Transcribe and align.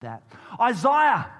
that. 0.00 0.22
Isaiah. 0.58 1.30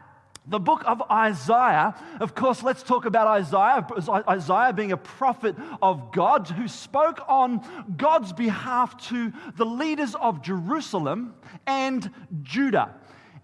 The 0.47 0.59
book 0.59 0.83
of 0.87 1.03
Isaiah, 1.11 1.95
of 2.19 2.35
course, 2.35 2.63
let's 2.63 2.83
talk 2.83 3.05
about 3.05 3.27
Isaiah. 3.27 3.87
Isaiah 4.29 4.73
being 4.73 4.93
a 4.93 4.97
prophet 4.97 5.55
of 5.81 6.13
God 6.13 6.49
who 6.49 6.67
spoke 6.67 7.21
on 7.29 7.63
God's 7.97 8.33
behalf 8.33 8.97
to 9.09 9.33
the 9.57 9.65
leaders 9.67 10.15
of 10.15 10.43
Jerusalem 10.43 11.35
and 11.67 12.11
Judah. 12.43 12.95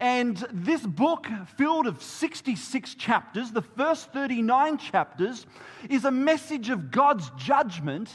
And 0.00 0.37
this 0.52 0.84
book, 0.84 1.26
filled 1.56 1.87
of 1.87 2.03
66 2.03 2.94
chapters, 2.96 3.53
the 3.53 3.62
first 3.62 4.12
39 4.12 4.78
chapters, 4.78 5.46
is 5.88 6.04
a 6.04 6.10
message 6.10 6.71
of 6.71 6.90
God's 6.90 7.30
judgment 7.37 8.10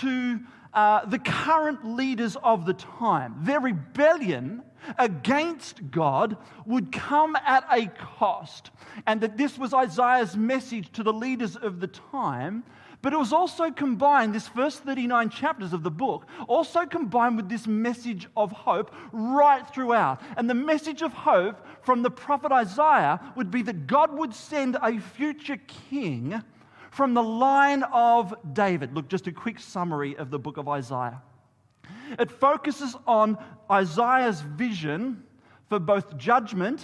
to 0.00 0.40
uh, 0.74 1.06
the 1.06 1.18
current 1.18 1.84
leaders 1.84 2.36
of 2.42 2.66
the 2.66 2.74
time. 2.74 3.34
Their 3.40 3.60
rebellion 3.60 4.62
against 4.98 5.90
God 5.90 6.36
would 6.64 6.92
come 6.92 7.36
at 7.36 7.66
a 7.70 7.86
cost. 7.86 8.70
And 9.06 9.20
that 9.20 9.36
this 9.36 9.58
was 9.58 9.74
Isaiah's 9.74 10.36
message 10.36 10.92
to 10.92 11.02
the 11.02 11.12
leaders 11.12 11.56
of 11.56 11.80
the 11.80 11.88
time 11.88 12.64
but 13.06 13.12
it 13.12 13.18
was 13.18 13.32
also 13.32 13.70
combined, 13.70 14.34
this 14.34 14.48
first 14.48 14.82
39 14.82 15.30
chapters 15.30 15.72
of 15.72 15.84
the 15.84 15.92
book, 15.92 16.26
also 16.48 16.86
combined 16.86 17.36
with 17.36 17.48
this 17.48 17.66
message 17.66 18.26
of 18.36 18.50
hope 18.50 18.92
right 19.12 19.64
throughout. 19.68 20.20
And 20.36 20.50
the 20.50 20.54
message 20.54 21.02
of 21.02 21.12
hope 21.12 21.64
from 21.82 22.02
the 22.02 22.10
prophet 22.10 22.50
Isaiah 22.50 23.20
would 23.36 23.50
be 23.50 23.62
that 23.62 23.86
God 23.86 24.16
would 24.18 24.34
send 24.34 24.76
a 24.82 24.98
future 24.98 25.58
king 25.88 26.42
from 26.90 27.14
the 27.14 27.22
line 27.22 27.84
of 27.84 28.34
David. 28.52 28.92
Look, 28.92 29.08
just 29.08 29.28
a 29.28 29.32
quick 29.32 29.60
summary 29.60 30.16
of 30.16 30.30
the 30.30 30.40
book 30.40 30.56
of 30.56 30.66
Isaiah. 30.68 31.22
It 32.18 32.30
focuses 32.30 32.96
on 33.06 33.38
Isaiah's 33.70 34.40
vision 34.40 35.22
for 35.68 35.78
both 35.78 36.16
judgment 36.16 36.82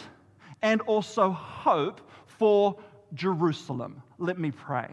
and 0.63 0.81
also 0.83 1.31
hope 1.31 2.01
for 2.27 2.77
Jerusalem. 3.15 4.03
Let 4.19 4.39
me 4.39 4.51
pray. 4.51 4.89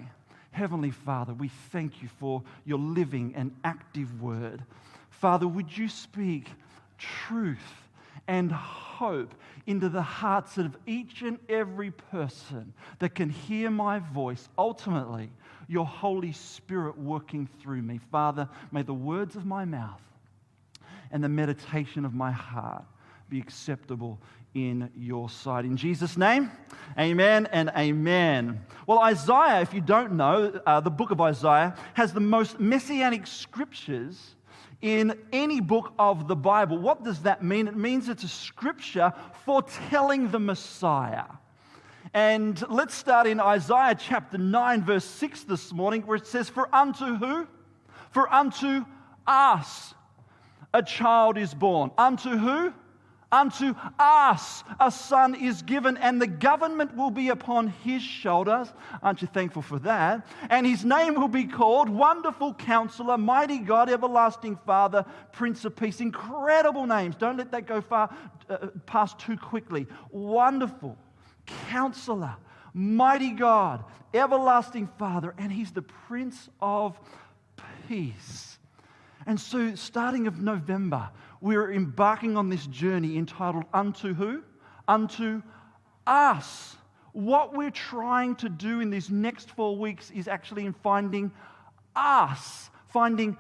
Heavenly 0.52 0.92
Father, 0.92 1.34
we 1.34 1.50
thank 1.72 2.02
you 2.02 2.10
for 2.20 2.44
your 2.66 2.80
living 2.80 3.34
and 3.36 3.56
active 3.64 4.22
word. 4.22 4.64
Father, 5.10 5.48
would 5.48 5.76
you 5.76 5.88
speak 5.88 6.48
truth 6.98 7.58
and 8.28 8.52
hope 8.52 9.34
into 9.68 9.90
the 9.90 10.02
hearts 10.02 10.58
of 10.58 10.76
each 10.86 11.22
and 11.22 11.40
every 11.48 11.92
person 11.92 12.74
that 13.00 13.16
can 13.16 13.30
hear 13.30 13.70
my 13.70 14.00
voice? 14.00 14.50
Ultimately, 14.58 15.30
your 15.70 15.86
Holy 15.86 16.32
Spirit 16.32 16.98
working 16.98 17.48
through 17.62 17.84
me. 17.84 18.00
Father, 18.12 18.50
may 18.72 18.82
the 18.82 18.94
words 18.94 19.36
of 19.36 19.46
my 19.46 19.64
mouth 19.64 20.02
and 21.12 21.24
the 21.24 21.30
meditation 21.30 22.06
of 22.06 22.14
my 22.14 22.32
heart 22.32 22.84
be 23.30 23.40
acceptable 23.40 24.20
in 24.56 24.90
your 24.98 25.30
sight. 25.30 25.66
In 25.66 25.78
Jesus' 25.78 26.18
name, 26.18 26.52
amen 26.98 27.48
and 27.52 27.70
amen. 27.78 28.66
Well, 28.88 28.98
Isaiah, 28.98 29.62
if 29.62 29.72
you 29.72 29.82
don't 29.82 30.14
know, 30.14 30.60
uh, 30.66 30.80
the 30.80 30.90
book 30.90 31.12
of 31.12 31.22
Isaiah 31.22 31.76
has 31.94 32.14
the 32.14 32.20
most 32.20 32.60
messianic 32.60 33.28
scriptures 33.28 34.36
in 34.82 35.14
any 35.32 35.62
book 35.62 35.94
of 36.00 36.28
the 36.28 36.36
Bible. 36.36 36.80
What 36.80 37.04
does 37.04 37.22
that 37.24 37.44
mean? 37.44 37.68
It 37.68 37.76
means 37.76 38.10
it's 38.10 38.24
a 38.24 38.28
scripture 38.28 39.14
foretelling 39.46 40.32
the 40.32 40.40
Messiah. 40.40 41.26
And 42.14 42.64
let's 42.70 42.96
start 42.96 43.28
in 43.28 43.40
Isaiah 43.40 43.96
chapter 43.98 44.38
9, 44.38 44.84
verse 44.84 45.06
6 45.06 45.44
this 45.44 45.72
morning, 45.72 46.02
where 46.04 46.18
it 46.18 46.28
says, 46.28 46.50
For 46.50 46.74
unto 46.74 47.16
who? 47.16 47.48
For 48.12 48.32
unto 48.34 48.86
us 49.28 49.94
a 50.74 50.82
child 50.82 51.38
is 51.38 51.54
born. 51.54 51.92
Unto 51.98 52.30
who? 52.30 52.74
Unto 53.32 53.76
us 54.00 54.64
a 54.80 54.90
son 54.90 55.36
is 55.36 55.62
given, 55.62 55.98
and 55.98 56.20
the 56.20 56.26
government 56.26 56.98
will 56.98 57.12
be 57.12 57.30
upon 57.30 57.68
his 57.68 58.02
shoulders. 58.02 58.74
Aren't 59.04 59.22
you 59.22 59.28
thankful 59.28 59.62
for 59.62 59.78
that? 59.80 60.26
And 60.50 60.66
his 60.66 60.84
name 60.84 61.14
will 61.14 61.28
be 61.28 61.46
called 61.46 61.90
Wonderful 61.90 62.56
Counselor, 62.56 63.20
Mighty 63.20 63.60
God, 63.60 63.88
Everlasting 63.88 64.58
Father, 64.66 65.06
Prince 65.32 65.64
of 65.64 65.76
Peace. 65.76 66.02
Incredible 66.02 66.88
names. 66.88 67.16
Don't 67.16 67.38
let 67.38 67.52
that 67.52 67.68
go 67.68 67.82
far 67.82 68.10
uh, 68.50 68.68
past 68.88 69.20
too 69.20 69.38
quickly. 69.38 69.86
Wonderful 70.10 70.98
Counselor, 71.70 72.36
Mighty 72.74 73.32
God, 73.32 73.84
Everlasting 74.14 74.88
Father, 74.98 75.34
and 75.38 75.52
he's 75.52 75.72
the 75.72 75.82
Prince 75.82 76.50
of 76.62 77.00
Peace. 77.88 78.58
And 79.26 79.40
so, 79.40 79.76
starting 79.76 80.28
of 80.28 80.42
November, 80.42 81.10
we're 81.42 81.72
embarking 81.72 82.38
on 82.38 82.50
this 82.50 82.66
journey 82.68 83.18
entitled 83.18 83.66
Unto 83.74 84.14
Who? 84.14 84.44
Unto 84.88 85.42
Us. 86.08 86.76
What 87.14 87.56
we're 87.56 87.72
trying 87.72 88.36
to 88.38 88.50
do 88.50 88.82
in 88.82 88.90
these 88.90 89.10
next 89.10 89.52
four 89.52 89.76
weeks 89.76 90.12
is 90.12 90.28
actually 90.28 90.66
in 90.66 90.74
finding 90.74 91.32
us, 91.96 92.70
finding 92.88 93.38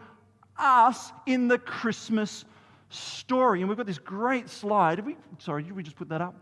us 0.57 1.11
in 1.25 1.47
the 1.47 1.57
Christmas 1.57 2.45
story. 2.89 3.61
And 3.61 3.69
we've 3.69 3.77
got 3.77 3.87
this 3.87 3.99
great 3.99 4.49
slide. 4.49 4.95
Did 4.95 5.05
we, 5.05 5.17
sorry, 5.37 5.63
did 5.63 5.73
we 5.73 5.83
just 5.83 5.95
put 5.95 6.09
that 6.09 6.21
up? 6.21 6.35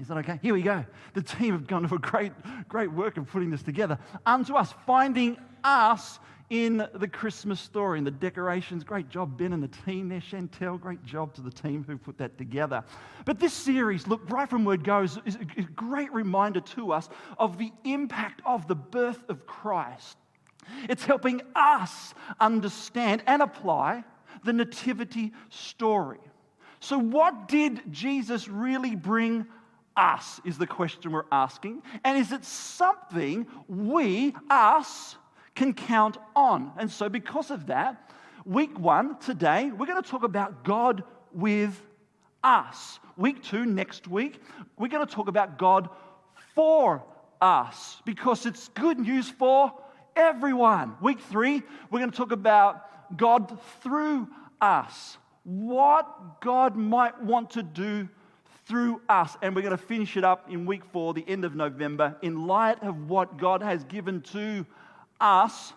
Is 0.00 0.08
that 0.08 0.18
okay? 0.18 0.40
Here 0.42 0.54
we 0.54 0.62
go. 0.62 0.84
The 1.12 1.22
team 1.22 1.52
have 1.52 1.66
gone 1.66 1.88
to 1.88 1.94
a 1.94 1.98
great, 1.98 2.32
great 2.68 2.90
work 2.92 3.16
of 3.16 3.28
putting 3.28 3.50
this 3.50 3.62
together. 3.62 3.98
Unto 4.26 4.54
us, 4.54 4.74
finding 4.86 5.36
us 5.62 6.18
in 6.50 6.86
the 6.94 7.08
Christmas 7.08 7.60
story 7.60 7.98
and 7.98 8.06
the 8.06 8.10
decorations. 8.10 8.84
Great 8.84 9.08
job, 9.08 9.38
Ben 9.38 9.52
and 9.52 9.62
the 9.62 9.68
team 9.84 10.08
there. 10.08 10.20
Chantel, 10.20 10.80
great 10.80 11.04
job 11.04 11.32
to 11.34 11.40
the 11.40 11.50
team 11.50 11.84
who 11.86 11.96
put 11.96 12.18
that 12.18 12.36
together. 12.36 12.82
But 13.24 13.38
this 13.38 13.52
series, 13.52 14.06
look, 14.06 14.28
right 14.30 14.48
from 14.48 14.66
it 14.68 14.82
goes, 14.82 15.18
is 15.24 15.36
a 15.36 15.62
great 15.62 16.12
reminder 16.12 16.60
to 16.60 16.92
us 16.92 17.08
of 17.38 17.56
the 17.56 17.72
impact 17.84 18.42
of 18.44 18.66
the 18.66 18.74
birth 18.74 19.22
of 19.28 19.46
Christ. 19.46 20.18
It's 20.88 21.04
helping 21.04 21.42
us 21.54 22.14
understand 22.40 23.22
and 23.26 23.42
apply 23.42 24.04
the 24.44 24.52
nativity 24.52 25.32
story. 25.50 26.20
So, 26.80 26.98
what 26.98 27.48
did 27.48 27.80
Jesus 27.90 28.48
really 28.48 28.96
bring 28.96 29.46
us? 29.96 30.40
Is 30.44 30.58
the 30.58 30.66
question 30.66 31.12
we're 31.12 31.24
asking. 31.30 31.82
And 32.04 32.18
is 32.18 32.32
it 32.32 32.44
something 32.44 33.46
we, 33.68 34.34
us, 34.50 35.16
can 35.54 35.72
count 35.72 36.18
on. 36.34 36.72
And 36.78 36.90
so, 36.90 37.08
because 37.08 37.50
of 37.50 37.66
that, 37.66 38.10
week 38.44 38.78
one 38.78 39.18
today, 39.18 39.70
we're 39.70 39.86
going 39.86 40.02
to 40.02 40.08
talk 40.08 40.24
about 40.24 40.64
God 40.64 41.04
with 41.32 41.80
us. 42.42 42.98
Week 43.16 43.42
two, 43.42 43.64
next 43.64 44.08
week, 44.08 44.40
we're 44.76 44.88
going 44.88 45.06
to 45.06 45.12
talk 45.12 45.28
about 45.28 45.58
God 45.58 45.88
for 46.54 47.04
us 47.40 48.02
because 48.04 48.46
it's 48.46 48.68
good 48.68 48.98
news 48.98 49.28
for 49.28 49.72
everyone. 50.16 50.96
Week 51.00 51.20
three, 51.20 51.62
we're 51.90 52.00
going 52.00 52.10
to 52.10 52.16
talk 52.16 52.32
about 52.32 53.16
God 53.16 53.58
through 53.82 54.28
us. 54.60 55.18
What 55.44 56.40
God 56.40 56.74
might 56.76 57.22
want 57.22 57.50
to 57.50 57.62
do 57.62 58.08
through 58.66 59.00
us. 59.08 59.36
And 59.42 59.54
we're 59.54 59.62
going 59.62 59.76
to 59.76 59.82
finish 59.82 60.16
it 60.16 60.24
up 60.24 60.50
in 60.50 60.66
week 60.66 60.84
four, 60.92 61.14
the 61.14 61.24
end 61.28 61.44
of 61.44 61.54
November, 61.54 62.16
in 62.22 62.46
light 62.46 62.82
of 62.82 63.08
what 63.08 63.38
God 63.38 63.62
has 63.62 63.84
given 63.84 64.20
to 64.32 64.66
us, 65.20 65.72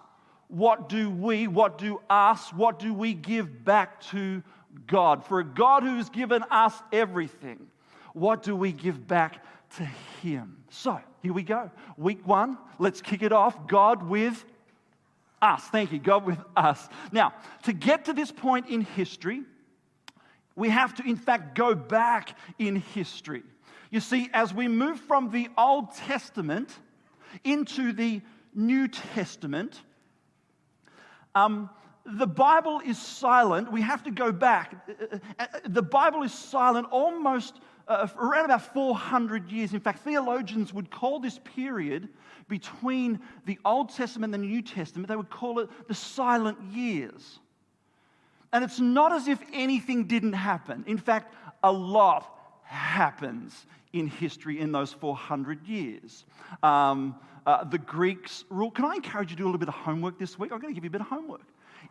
what 0.48 0.90
do 0.90 1.10
we, 1.10 1.48
what 1.48 1.78
do 1.78 2.02
us, 2.10 2.54
what 2.54 2.80
do 2.80 2.94
we 2.94 3.14
give 3.14 3.66
back 3.66 4.02
to 4.12 4.42
God? 4.88 5.26
For 5.26 5.40
a 5.40 5.46
God 5.46 5.84
who's 5.84 6.10
given 6.10 6.44
us 6.50 6.74
everything, 6.92 7.68
what 8.14 8.44
do 8.44 8.56
we 8.56 8.72
give 8.72 9.08
back 9.08 9.44
to 9.76 9.84
Him? 10.22 10.58
So, 10.70 11.00
here 11.22 11.34
we 11.34 11.44
go. 11.44 11.70
Week 11.98 12.26
one, 12.26 12.58
let's 12.80 13.02
kick 13.02 13.22
it 13.22 13.34
off. 13.34 13.68
God 13.68 14.04
with 14.08 14.46
us. 15.42 15.64
Thank 15.66 15.92
you, 15.92 16.00
God 16.00 16.26
with 16.26 16.40
us. 16.56 16.88
Now, 17.12 17.34
to 17.64 17.74
get 17.74 18.06
to 18.06 18.14
this 18.14 18.32
point 18.32 18.70
in 18.70 18.82
history, 18.82 19.44
we 20.58 20.70
have 20.70 20.96
to, 20.96 21.04
in 21.04 21.16
fact, 21.16 21.56
go 21.56 21.74
back 21.74 22.36
in 22.60 22.78
history. 22.78 23.44
You 23.92 24.02
see, 24.02 24.30
as 24.34 24.54
we 24.54 24.68
move 24.68 25.00
from 25.00 25.30
the 25.30 25.48
Old 25.58 25.94
Testament 25.94 26.78
into 27.46 27.94
the 27.94 28.22
New 28.54 28.88
Testament, 28.88 29.82
um, 31.36 31.70
the 32.06 32.28
Bible 32.28 32.82
is 32.84 32.98
silent. 32.98 33.72
We 33.72 33.82
have 33.82 34.04
to 34.04 34.12
go 34.12 34.32
back. 34.32 34.88
The 35.66 35.82
Bible 35.84 36.24
is 36.24 36.34
silent 36.34 36.88
almost 36.90 37.60
uh, 37.88 38.08
around 38.18 38.46
about 38.46 38.74
400 38.74 39.52
years. 39.52 39.74
In 39.74 39.80
fact, 39.80 40.00
theologians 40.00 40.74
would 40.74 40.90
call 40.90 41.20
this 41.20 41.40
period 41.40 42.10
between 42.48 43.20
the 43.46 43.60
Old 43.64 43.90
Testament 43.90 44.34
and 44.34 44.44
the 44.44 44.48
New 44.48 44.62
Testament, 44.62 45.08
they 45.08 45.16
would 45.16 45.30
call 45.30 45.60
it 45.60 45.70
the 45.88 45.94
silent 45.94 46.60
years. 46.64 47.40
And 48.58 48.64
it's 48.64 48.80
not 48.80 49.14
as 49.14 49.28
if 49.28 49.40
anything 49.54 50.06
didn't 50.06 50.34
happen. 50.34 50.84
In 50.88 50.98
fact, 50.98 51.36
a 51.62 51.72
lot 51.72 52.28
happens 52.64 53.68
in 53.94 54.08
history 54.08 54.60
in 54.60 54.72
those 54.72 54.92
400 54.92 55.68
years. 55.68 56.26
Um, 56.64 57.18
uh, 57.46 57.66
the 57.66 57.78
Greeks 57.78 58.46
rule. 58.50 58.72
Can 58.72 58.86
I 58.86 58.96
encourage 58.96 59.30
you 59.30 59.36
to 59.36 59.44
do 59.44 59.46
a 59.46 59.50
little 59.50 59.60
bit 59.60 59.68
of 59.68 59.76
homework 59.76 60.18
this 60.18 60.40
week? 60.40 60.52
I'm 60.52 60.60
going 60.60 60.74
to 60.74 60.76
give 60.76 60.84
you 60.84 60.90
a 60.90 60.92
bit 60.92 61.02
of 61.02 61.08
homework. 61.08 61.44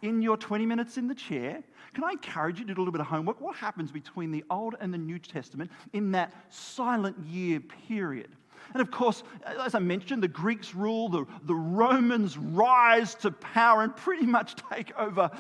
in 0.02 0.20
your 0.20 0.36
20 0.36 0.66
minutes 0.66 0.98
in 0.98 1.06
the 1.06 1.14
chair, 1.14 1.62
can 1.94 2.02
I 2.02 2.10
encourage 2.10 2.58
you 2.58 2.66
to 2.66 2.74
do 2.74 2.80
a 2.80 2.82
little 2.82 2.90
bit 2.90 3.00
of 3.00 3.06
homework? 3.06 3.40
What 3.40 3.54
happens 3.54 3.92
between 3.92 4.32
the 4.32 4.42
Old 4.50 4.74
and 4.80 4.92
the 4.92 4.98
New 4.98 5.20
Testament 5.20 5.70
in 5.92 6.10
that 6.12 6.32
silent 6.48 7.16
year 7.26 7.60
period? 7.60 8.34
And 8.72 8.82
of 8.82 8.90
course, 8.90 9.22
as 9.44 9.74
I 9.74 9.78
mentioned, 9.78 10.22
the 10.22 10.28
Greeks 10.28 10.74
rule, 10.74 11.08
the, 11.08 11.26
the 11.44 11.54
Romans 11.54 12.36
rise 12.36 13.14
to 13.16 13.30
power 13.30 13.82
and 13.82 13.94
pretty 13.94 14.26
much 14.26 14.56
take 14.72 14.96
over 14.98 15.30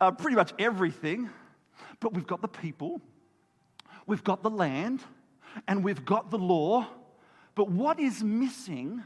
uh, 0.00 0.10
pretty 0.12 0.36
much 0.36 0.52
everything. 0.58 1.30
But 2.00 2.14
we've 2.14 2.26
got 2.26 2.42
the 2.42 2.48
people, 2.48 3.00
we've 4.06 4.24
got 4.24 4.42
the 4.42 4.50
land, 4.50 5.02
and 5.68 5.84
we've 5.84 6.04
got 6.04 6.30
the 6.30 6.38
law. 6.38 6.86
But 7.54 7.70
what 7.70 8.00
is 8.00 8.24
missing 8.24 9.02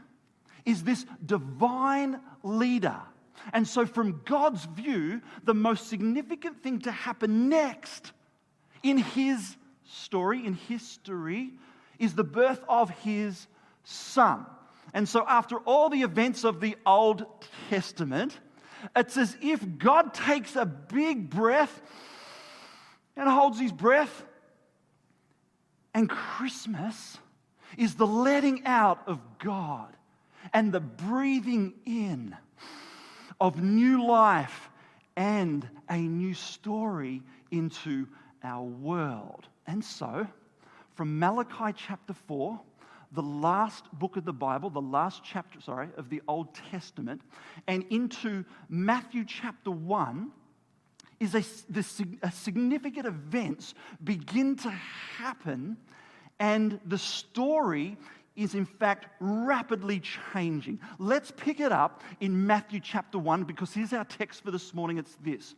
is 0.65 0.83
this 0.83 1.05
divine 1.25 2.19
leader. 2.43 2.97
And 3.53 3.67
so, 3.67 3.85
from 3.85 4.21
God's 4.25 4.65
view, 4.65 5.21
the 5.43 5.53
most 5.53 5.87
significant 5.87 6.63
thing 6.63 6.79
to 6.79 6.91
happen 6.91 7.49
next 7.49 8.11
in 8.83 8.97
his 8.97 9.55
story, 9.85 10.45
in 10.45 10.53
history, 10.53 11.51
is 11.99 12.15
the 12.15 12.23
birth 12.23 12.63
of 12.67 12.89
his 12.89 13.47
son. 13.87 14.45
And 14.93 15.07
so, 15.07 15.25
after 15.27 15.57
all 15.59 15.89
the 15.89 16.01
events 16.01 16.43
of 16.43 16.59
the 16.59 16.75
Old 16.85 17.25
Testament, 17.69 18.37
it's 18.95 19.17
as 19.17 19.35
if 19.41 19.77
God 19.77 20.13
takes 20.13 20.55
a 20.55 20.65
big 20.65 21.29
breath 21.29 21.81
and 23.15 23.29
holds 23.29 23.59
his 23.59 23.71
breath. 23.71 24.25
And 25.93 26.09
Christmas 26.09 27.17
is 27.77 27.95
the 27.95 28.07
letting 28.07 28.65
out 28.65 29.01
of 29.07 29.19
God 29.39 29.95
and 30.53 30.71
the 30.71 30.79
breathing 30.79 31.73
in 31.85 32.35
of 33.39 33.61
new 33.61 34.05
life 34.05 34.69
and 35.15 35.67
a 35.89 35.97
new 35.97 36.33
story 36.33 37.23
into 37.51 38.07
our 38.43 38.63
world. 38.63 39.47
And 39.65 39.83
so, 39.83 40.27
from 40.95 41.19
Malachi 41.19 41.73
chapter 41.75 42.13
4, 42.13 42.59
the 43.11 43.21
last 43.21 43.85
book 43.93 44.17
of 44.17 44.25
the 44.25 44.33
Bible, 44.33 44.69
the 44.69 44.81
last 44.81 45.21
chapter, 45.23 45.61
sorry, 45.61 45.89
of 45.97 46.09
the 46.09 46.21
Old 46.27 46.53
Testament, 46.53 47.21
and 47.67 47.85
into 47.89 48.43
Matthew 48.69 49.23
chapter 49.25 49.71
1, 49.71 50.31
is 51.19 51.33
a, 51.33 51.43
a 52.21 52.31
significant 52.31 53.07
events 53.07 53.73
begin 54.03 54.55
to 54.57 54.69
happen, 54.69 55.77
and 56.39 56.79
the 56.85 56.97
story 56.97 57.97
is 58.35 58.53
in 58.53 58.65
fact 58.65 59.07
rapidly 59.19 59.99
changing. 60.31 60.79
Let's 60.99 61.31
pick 61.31 61.59
it 61.59 61.71
up 61.71 62.03
in 62.19 62.45
Matthew 62.45 62.79
chapter 62.79 63.17
1 63.17 63.45
because 63.45 63.73
here's 63.73 63.93
our 63.93 64.05
text 64.05 64.43
for 64.43 64.51
this 64.51 64.73
morning 64.75 64.99
it's 64.99 65.17
this. 65.23 65.55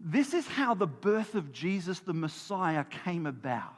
This 0.00 0.32
is 0.32 0.46
how 0.46 0.74
the 0.74 0.86
birth 0.86 1.34
of 1.34 1.52
Jesus 1.52 1.98
the 1.98 2.14
Messiah 2.14 2.84
came 2.84 3.26
about. 3.26 3.77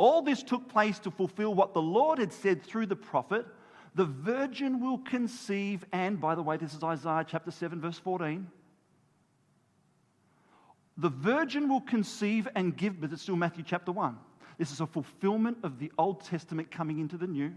All 0.00 0.22
this 0.22 0.42
took 0.42 0.66
place 0.66 0.98
to 1.00 1.10
fulfill 1.10 1.52
what 1.52 1.74
the 1.74 1.82
Lord 1.82 2.20
had 2.20 2.32
said 2.32 2.62
through 2.62 2.86
the 2.86 2.96
prophet 2.96 3.44
the 3.94 4.06
virgin 4.06 4.80
will 4.80 4.96
conceive, 4.96 5.84
and 5.92 6.18
by 6.18 6.34
the 6.34 6.42
way, 6.42 6.56
this 6.56 6.72
is 6.72 6.82
Isaiah 6.82 7.26
chapter 7.28 7.50
7, 7.50 7.82
verse 7.82 7.98
14. 7.98 8.46
The 10.96 11.10
virgin 11.10 11.68
will 11.68 11.82
conceive 11.82 12.48
and 12.54 12.74
give, 12.74 12.98
but 12.98 13.12
it's 13.12 13.20
still 13.20 13.36
Matthew 13.36 13.62
chapter 13.62 13.92
1. 13.92 14.16
This 14.56 14.72
is 14.72 14.80
a 14.80 14.86
fulfillment 14.86 15.58
of 15.64 15.78
the 15.78 15.92
Old 15.98 16.24
Testament 16.24 16.70
coming 16.70 16.98
into 16.98 17.18
the 17.18 17.26
New 17.26 17.52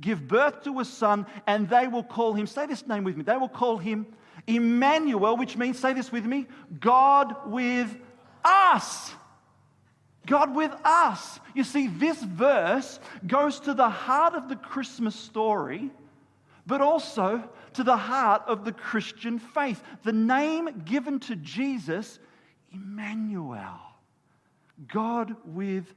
give 0.00 0.26
birth 0.26 0.64
to 0.64 0.80
a 0.80 0.84
son, 0.84 1.24
and 1.46 1.68
they 1.68 1.86
will 1.86 2.02
call 2.02 2.34
him, 2.34 2.48
say 2.48 2.66
this 2.66 2.84
name 2.88 3.04
with 3.04 3.16
me, 3.16 3.22
they 3.22 3.36
will 3.36 3.48
call 3.48 3.78
him 3.78 4.06
Emmanuel, 4.48 5.36
which 5.36 5.56
means, 5.56 5.78
say 5.78 5.92
this 5.92 6.10
with 6.10 6.26
me, 6.26 6.46
God 6.80 7.36
with 7.46 7.96
us. 8.44 9.14
God 10.26 10.54
with 10.54 10.72
us. 10.84 11.40
You 11.54 11.64
see, 11.64 11.86
this 11.86 12.22
verse 12.22 12.98
goes 13.26 13.60
to 13.60 13.74
the 13.74 13.88
heart 13.88 14.34
of 14.34 14.48
the 14.48 14.56
Christmas 14.56 15.14
story, 15.14 15.90
but 16.66 16.80
also 16.80 17.42
to 17.74 17.84
the 17.84 17.96
heart 17.96 18.42
of 18.46 18.64
the 18.64 18.72
Christian 18.72 19.38
faith. 19.38 19.82
The 20.02 20.12
name 20.12 20.82
given 20.84 21.20
to 21.20 21.36
Jesus, 21.36 22.18
Emmanuel, 22.72 23.80
God 24.92 25.36
with 25.46 25.94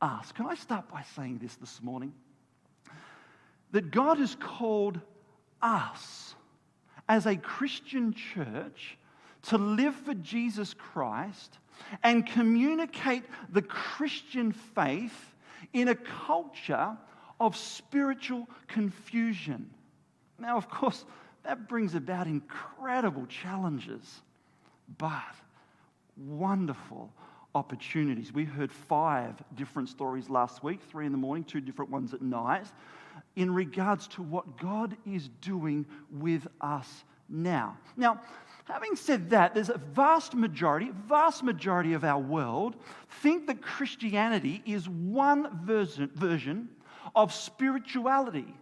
us. 0.00 0.32
Can 0.32 0.46
I 0.46 0.54
start 0.54 0.90
by 0.90 1.04
saying 1.14 1.38
this 1.38 1.54
this 1.56 1.80
morning? 1.82 2.12
that 3.72 3.90
God 3.90 4.18
has 4.18 4.34
called 4.34 5.00
us 5.62 6.34
as 7.08 7.26
a 7.26 7.36
Christian 7.36 8.14
church 8.14 8.96
to 9.42 9.58
live 9.58 9.94
for 9.94 10.14
Jesus 10.14 10.74
Christ 10.74 11.58
and 12.02 12.26
communicate 12.26 13.24
the 13.50 13.62
Christian 13.62 14.52
faith 14.52 15.34
in 15.72 15.88
a 15.88 15.94
culture 15.94 16.96
of 17.38 17.56
spiritual 17.56 18.48
confusion. 18.68 19.70
Now, 20.38 20.56
of 20.56 20.68
course, 20.68 21.04
that 21.44 21.68
brings 21.68 21.94
about 21.94 22.26
incredible 22.26 23.26
challenges, 23.26 24.20
but 24.98 25.34
wonderful 26.16 27.12
opportunities. 27.54 28.32
We 28.32 28.44
heard 28.44 28.70
five 28.70 29.34
different 29.56 29.88
stories 29.88 30.28
last 30.28 30.62
week 30.62 30.80
three 30.90 31.06
in 31.06 31.12
the 31.12 31.18
morning, 31.18 31.44
two 31.44 31.60
different 31.60 31.90
ones 31.90 32.14
at 32.14 32.22
night 32.22 32.66
in 33.36 33.52
regards 33.52 34.06
to 34.08 34.22
what 34.22 34.58
God 34.58 34.96
is 35.06 35.28
doing 35.40 35.86
with 36.10 36.46
us 36.60 37.04
now. 37.28 37.76
Now, 37.96 38.20
having 38.70 38.96
said 38.96 39.30
that, 39.30 39.54
there's 39.54 39.68
a 39.68 39.78
vast 39.78 40.34
majority, 40.34 40.90
vast 41.06 41.42
majority 41.42 41.92
of 41.92 42.04
our 42.04 42.20
world 42.20 42.76
think 43.20 43.46
that 43.46 43.62
Christianity 43.62 44.62
is 44.64 44.88
one 44.88 45.64
version, 45.64 46.10
version 46.14 46.68
of 47.14 47.32
spirituality, 47.32 48.54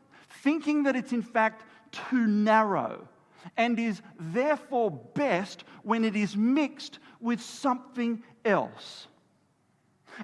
thinking 0.42 0.84
that 0.84 0.96
it's 0.96 1.12
in 1.12 1.22
fact 1.22 1.64
too 1.92 2.26
narrow 2.26 3.08
and 3.56 3.78
is 3.78 4.02
therefore 4.18 4.90
best 4.90 5.64
when 5.82 6.04
it 6.04 6.16
is 6.16 6.36
mixed 6.36 6.98
with 7.20 7.40
something 7.40 8.22
else. 8.44 9.06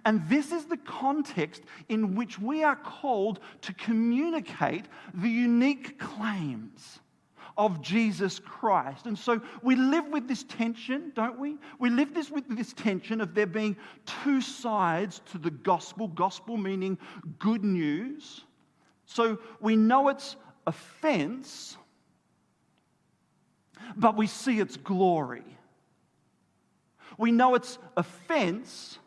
And 0.05 0.29
this 0.29 0.51
is 0.51 0.65
the 0.65 0.77
context 0.77 1.63
in 1.89 2.17
which 2.17 2.39
we 2.39 2.65
are 2.65 2.77
called 2.77 3.41
to 3.63 3.73
communicate 3.75 4.87
the 5.15 5.29
unique 5.29 5.99
claims 5.99 6.99
of 7.57 7.81
Jesus 7.81 8.39
Christ. 8.39 9.07
And 9.07 9.19
so 9.19 9.41
we 9.63 9.77
live 9.77 10.09
with 10.09 10.27
this 10.27 10.45
tension, 10.45 11.13
don't 11.15 11.39
we? 11.39 11.57
We 11.79 11.91
live 11.91 12.15
this 12.15 12.31
with 12.31 12.45
this 12.49 12.73
tension 12.73 13.21
of 13.21 13.35
there 13.35 13.47
being 13.47 13.77
two 14.25 14.41
sides 14.41 15.21
to 15.33 15.39
the 15.39 15.51
gospel, 15.51 16.09
gospel 16.09 16.57
meaning 16.57 16.99
good 17.39 17.65
news. 17.65 18.43
So 19.07 19.39
we 19.61 19.77
know 19.77 20.09
it's 20.09 20.37
offense, 20.67 21.77
but 23.97 24.17
we 24.17 24.27
see 24.27 24.61
its 24.61 24.77
glory. 24.77 25.45
We 27.19 27.31
know 27.31 27.55
it's 27.55 27.79
offense, 27.97 28.99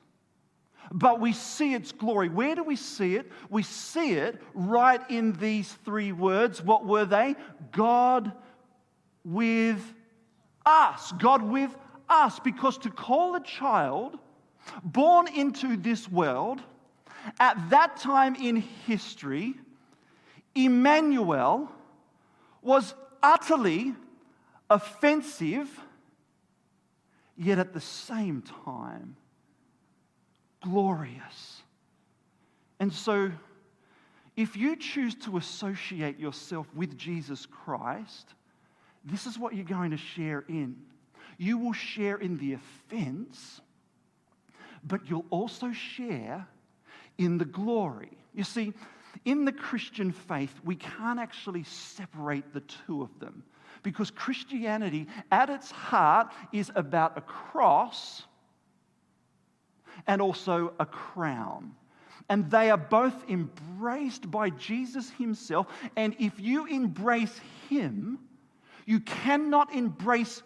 but 0.91 1.19
we 1.19 1.33
see 1.33 1.73
its 1.73 1.91
glory. 1.91 2.29
Where 2.29 2.55
do 2.55 2.63
we 2.63 2.75
see 2.75 3.15
it? 3.15 3.31
We 3.49 3.63
see 3.63 4.13
it 4.13 4.41
right 4.53 5.01
in 5.09 5.33
these 5.33 5.71
three 5.85 6.11
words. 6.11 6.61
What 6.61 6.85
were 6.85 7.05
they? 7.05 7.35
God 7.71 8.31
with 9.23 9.81
us. 10.65 11.11
God 11.13 11.41
with 11.41 11.75
us. 12.09 12.39
Because 12.39 12.77
to 12.79 12.89
call 12.89 13.35
a 13.35 13.41
child 13.41 14.17
born 14.83 15.27
into 15.33 15.77
this 15.77 16.09
world 16.09 16.61
at 17.39 17.69
that 17.69 17.97
time 17.97 18.35
in 18.35 18.55
history 18.55 19.55
Emmanuel, 20.57 21.71
was 22.61 22.95
utterly 23.21 23.93
offensive, 24.69 25.69
yet 27.37 27.59
at 27.59 27.73
the 27.73 27.81
same 27.81 28.41
time 28.65 29.15
glorious. 30.67 31.61
And 32.79 32.91
so, 32.91 33.31
if 34.35 34.55
you 34.55 34.75
choose 34.75 35.15
to 35.15 35.37
associate 35.37 36.19
yourself 36.19 36.67
with 36.75 36.97
Jesus 36.97 37.45
Christ, 37.45 38.33
this 39.03 39.25
is 39.25 39.39
what 39.39 39.55
you're 39.55 39.65
going 39.65 39.91
to 39.91 39.97
share 39.97 40.43
in. 40.47 40.75
You 41.37 41.57
will 41.57 41.73
share 41.73 42.17
in 42.17 42.37
the 42.37 42.53
offense, 42.53 43.61
but 44.83 45.09
you'll 45.09 45.25
also 45.29 45.71
share 45.71 46.45
in 47.17 47.37
the 47.37 47.45
glory. 47.45 48.11
You 48.33 48.43
see, 48.43 48.73
in 49.25 49.45
the 49.45 49.51
Christian 49.51 50.11
faith, 50.11 50.53
we 50.63 50.75
can't 50.75 51.19
actually 51.19 51.63
separate 51.63 52.53
the 52.53 52.61
two 52.61 53.01
of 53.01 53.19
them 53.19 53.43
because 53.83 54.11
Christianity, 54.11 55.07
at 55.31 55.49
its 55.49 55.71
heart, 55.71 56.31
is 56.51 56.71
about 56.75 57.17
a 57.17 57.21
cross 57.21 58.23
and 60.05 60.21
also 60.21 60.73
a 60.79 60.85
crown. 60.85 61.73
And 62.29 62.51
they 62.51 62.69
are 62.69 62.77
both 62.77 63.29
embraced 63.29 64.29
by 64.29 64.49
Jesus 64.49 65.09
himself. 65.11 65.67
And 65.95 66.15
if 66.19 66.39
you 66.39 66.65
embrace 66.65 67.39
him, 67.69 68.19
you 68.85 68.99
cannot 68.99 69.73
embrace 69.73 70.43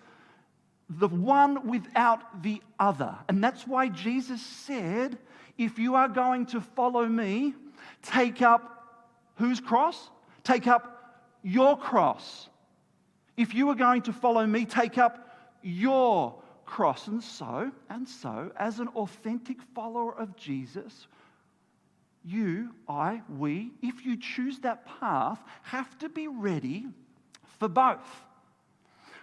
the 0.89 1.07
one 1.07 1.67
without 1.67 2.43
the 2.43 2.61
other. 2.79 3.15
And 3.29 3.43
that's 3.43 3.65
why 3.65 3.87
Jesus 3.89 4.41
said, 4.41 5.17
if 5.57 5.79
you 5.79 5.95
are 5.95 6.09
going 6.09 6.45
to 6.47 6.61
follow 6.61 7.05
me, 7.05 7.53
take 8.01 8.41
up 8.41 8.71
whose 9.35 9.59
cross? 9.59 10.09
Take 10.43 10.67
up 10.67 11.27
your 11.43 11.77
cross. 11.77 12.49
If 13.37 13.55
you 13.55 13.69
are 13.69 13.75
going 13.75 14.03
to 14.03 14.13
follow 14.13 14.45
me, 14.45 14.65
take 14.65 14.97
up 14.97 15.35
your 15.61 16.40
cross. 16.71 17.07
And 17.07 17.21
so, 17.21 17.69
and 17.89 18.07
so, 18.07 18.51
as 18.55 18.79
an 18.79 18.87
authentic 18.95 19.61
follower 19.75 20.17
of 20.17 20.35
Jesus, 20.37 21.07
you, 22.23 22.73
I, 22.87 23.21
we, 23.37 23.71
if 23.81 24.05
you 24.05 24.15
choose 24.15 24.59
that 24.59 24.85
path, 24.99 25.39
have 25.63 25.97
to 25.99 26.07
be 26.07 26.27
ready 26.27 26.87
for 27.59 27.67
both. 27.67 28.25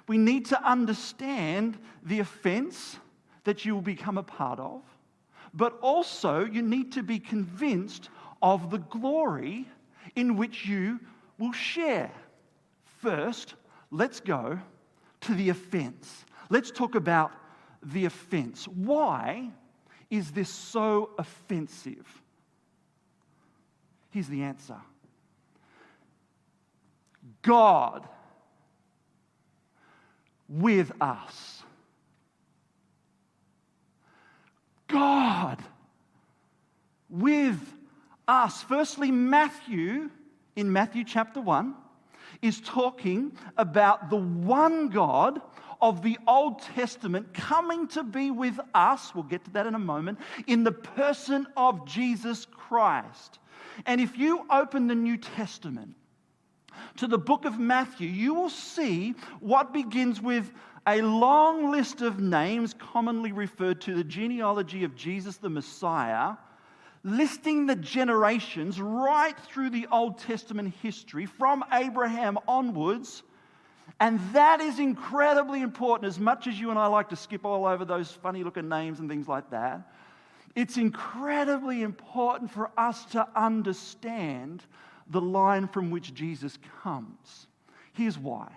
We 0.06 0.18
need 0.18 0.46
to 0.46 0.62
understand 0.62 1.78
the 2.02 2.20
offense 2.20 2.98
that 3.44 3.64
you 3.64 3.74
will 3.74 3.82
become 3.82 4.18
a 4.18 4.22
part 4.22 4.60
of, 4.60 4.82
but 5.54 5.78
also 5.80 6.44
you 6.44 6.60
need 6.60 6.92
to 6.92 7.02
be 7.02 7.18
convinced 7.18 8.10
of 8.42 8.70
the 8.70 8.78
glory 8.78 9.66
in 10.16 10.36
which 10.36 10.66
you 10.66 11.00
will 11.38 11.52
share. 11.52 12.10
First, 13.00 13.54
let's 13.90 14.20
go 14.20 14.58
to 15.22 15.34
the 15.34 15.48
offense. 15.48 16.26
Let's 16.50 16.70
talk 16.70 16.94
about 16.94 17.32
the 17.82 18.04
offense. 18.06 18.66
Why 18.66 19.50
is 20.10 20.30
this 20.32 20.48
so 20.48 21.10
offensive? 21.18 22.06
Here's 24.10 24.28
the 24.28 24.42
answer 24.42 24.76
God 27.42 28.08
with 30.48 30.92
us. 31.00 31.62
God 34.88 35.62
with 37.10 37.60
us. 38.26 38.62
Firstly, 38.62 39.10
Matthew, 39.10 40.10
in 40.56 40.72
Matthew 40.72 41.04
chapter 41.04 41.40
1, 41.40 41.74
is 42.42 42.60
talking 42.60 43.32
about 43.56 44.10
the 44.10 44.16
one 44.16 44.88
God 44.88 45.40
of 45.80 46.02
the 46.02 46.18
Old 46.26 46.61
Testament 46.61 47.32
coming 47.35 47.88
to 47.88 48.02
be 48.02 48.30
with 48.30 48.58
us, 48.75 49.14
we'll 49.14 49.25
get 49.25 49.44
to 49.44 49.50
that 49.52 49.66
in 49.66 49.75
a 49.75 49.78
moment, 49.78 50.18
in 50.47 50.64
the 50.64 50.73
person 50.73 51.47
of 51.56 51.87
Jesus 51.87 52.47
Christ. 52.47 53.38
And 53.87 54.00
if 54.00 54.18
you 54.18 54.44
open 54.50 54.87
the 54.87 54.94
New 54.94 55.16
Testament 55.16 55.94
to 56.97 57.06
the 57.06 57.18
book 57.18 57.44
of 57.44 57.58
Matthew, 57.58 58.08
you 58.08 58.35
will 58.35 58.50
see 58.50 59.14
what 59.40 59.73
begins 59.73 60.20
with 60.20 60.52
a 60.87 61.02
long 61.02 61.70
list 61.70 62.00
of 62.00 62.20
names 62.20 62.75
commonly 62.75 63.32
referred 63.32 63.80
to 63.82 63.94
the 63.94 64.04
genealogy 64.04 64.85
of 64.85 64.94
Jesus 64.94 65.37
the 65.37 65.50
Messiah 65.50 66.35
listing 67.04 67.66
the 67.66 67.76
generations 67.76 68.80
right 68.80 69.38
through 69.40 69.70
the 69.70 69.87
Old 69.90 70.18
Testament 70.18 70.75
history 70.82 71.26
from 71.26 71.64
Abraham 71.73 72.38
onwards. 72.47 73.23
And 74.00 74.20
that 74.32 74.60
is 74.60 74.78
incredibly 74.78 75.60
important, 75.60 76.08
as 76.08 76.20
much 76.20 76.46
as 76.46 76.58
you 76.58 76.70
and 76.70 76.78
I 76.78 76.86
like 76.86 77.08
to 77.08 77.16
skip 77.16 77.44
all 77.44 77.66
over 77.66 77.84
those 77.84 78.12
funny 78.12 78.44
looking 78.44 78.68
names 78.68 79.00
and 79.00 79.08
things 79.08 79.26
like 79.26 79.50
that. 79.50 79.92
It's 80.54 80.76
incredibly 80.76 81.82
important 81.82 82.50
for 82.50 82.70
us 82.76 83.04
to 83.06 83.26
understand 83.34 84.62
the 85.10 85.20
line 85.20 85.66
from 85.68 85.90
which 85.90 86.14
Jesus 86.14 86.58
comes. 86.82 87.46
Here's 87.92 88.18
why. 88.18 88.52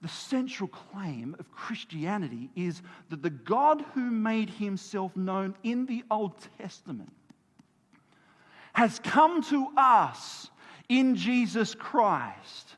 The 0.00 0.08
central 0.08 0.68
claim 0.68 1.34
of 1.38 1.50
Christianity 1.50 2.50
is 2.54 2.82
that 3.10 3.22
the 3.22 3.30
God 3.30 3.84
who 3.94 4.10
made 4.10 4.48
himself 4.48 5.14
known 5.16 5.56
in 5.62 5.86
the 5.86 6.04
Old 6.10 6.34
Testament 6.58 7.12
has 8.72 9.00
come 9.00 9.42
to 9.42 9.68
us 9.76 10.50
in 10.88 11.16
Jesus 11.16 11.74
Christ. 11.74 12.76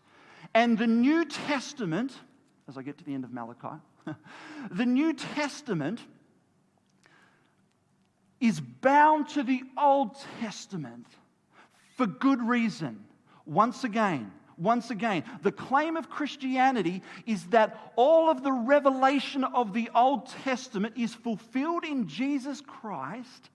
And 0.55 0.77
the 0.77 0.87
New 0.87 1.25
Testament, 1.25 2.13
as 2.69 2.77
I 2.77 2.83
get 2.83 2.99
to 2.99 3.05
the 3.05 3.15
end 3.15 3.25
of 3.25 3.33
Malachi, 3.33 3.81
the 4.71 4.87
New 4.87 5.13
Testament 5.13 6.01
is 8.41 8.61
bound 8.61 9.29
to 9.31 9.43
the 9.43 9.63
Old 9.79 10.17
Testament 10.41 11.07
for 11.97 12.07
good 12.07 12.43
reason. 12.43 13.05
Once 13.45 13.85
again, 13.85 14.33
once 14.57 14.91
again, 14.91 15.25
the 15.43 15.53
claim 15.53 15.97
of 15.97 16.11
Christianity 16.11 17.03
is 17.27 17.47
that 17.47 17.93
all 17.97 18.29
of 18.29 18.43
the 18.43 18.53
revelation 18.53 19.45
of 19.45 19.73
the 19.73 19.91
Old 19.95 20.27
Testament 20.45 20.95
is 20.97 21.15
fulfilled 21.15 21.85
in 21.85 22.09
Jesus 22.09 22.61
Christ 22.61 23.51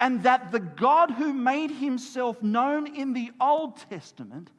and 0.00 0.22
that 0.22 0.52
the 0.52 0.60
God 0.60 1.10
who 1.12 1.32
made 1.32 1.70
himself 1.70 2.42
known 2.42 2.86
in 2.94 3.12
the 3.12 3.30
Old 3.40 3.76
Testament 3.90 4.50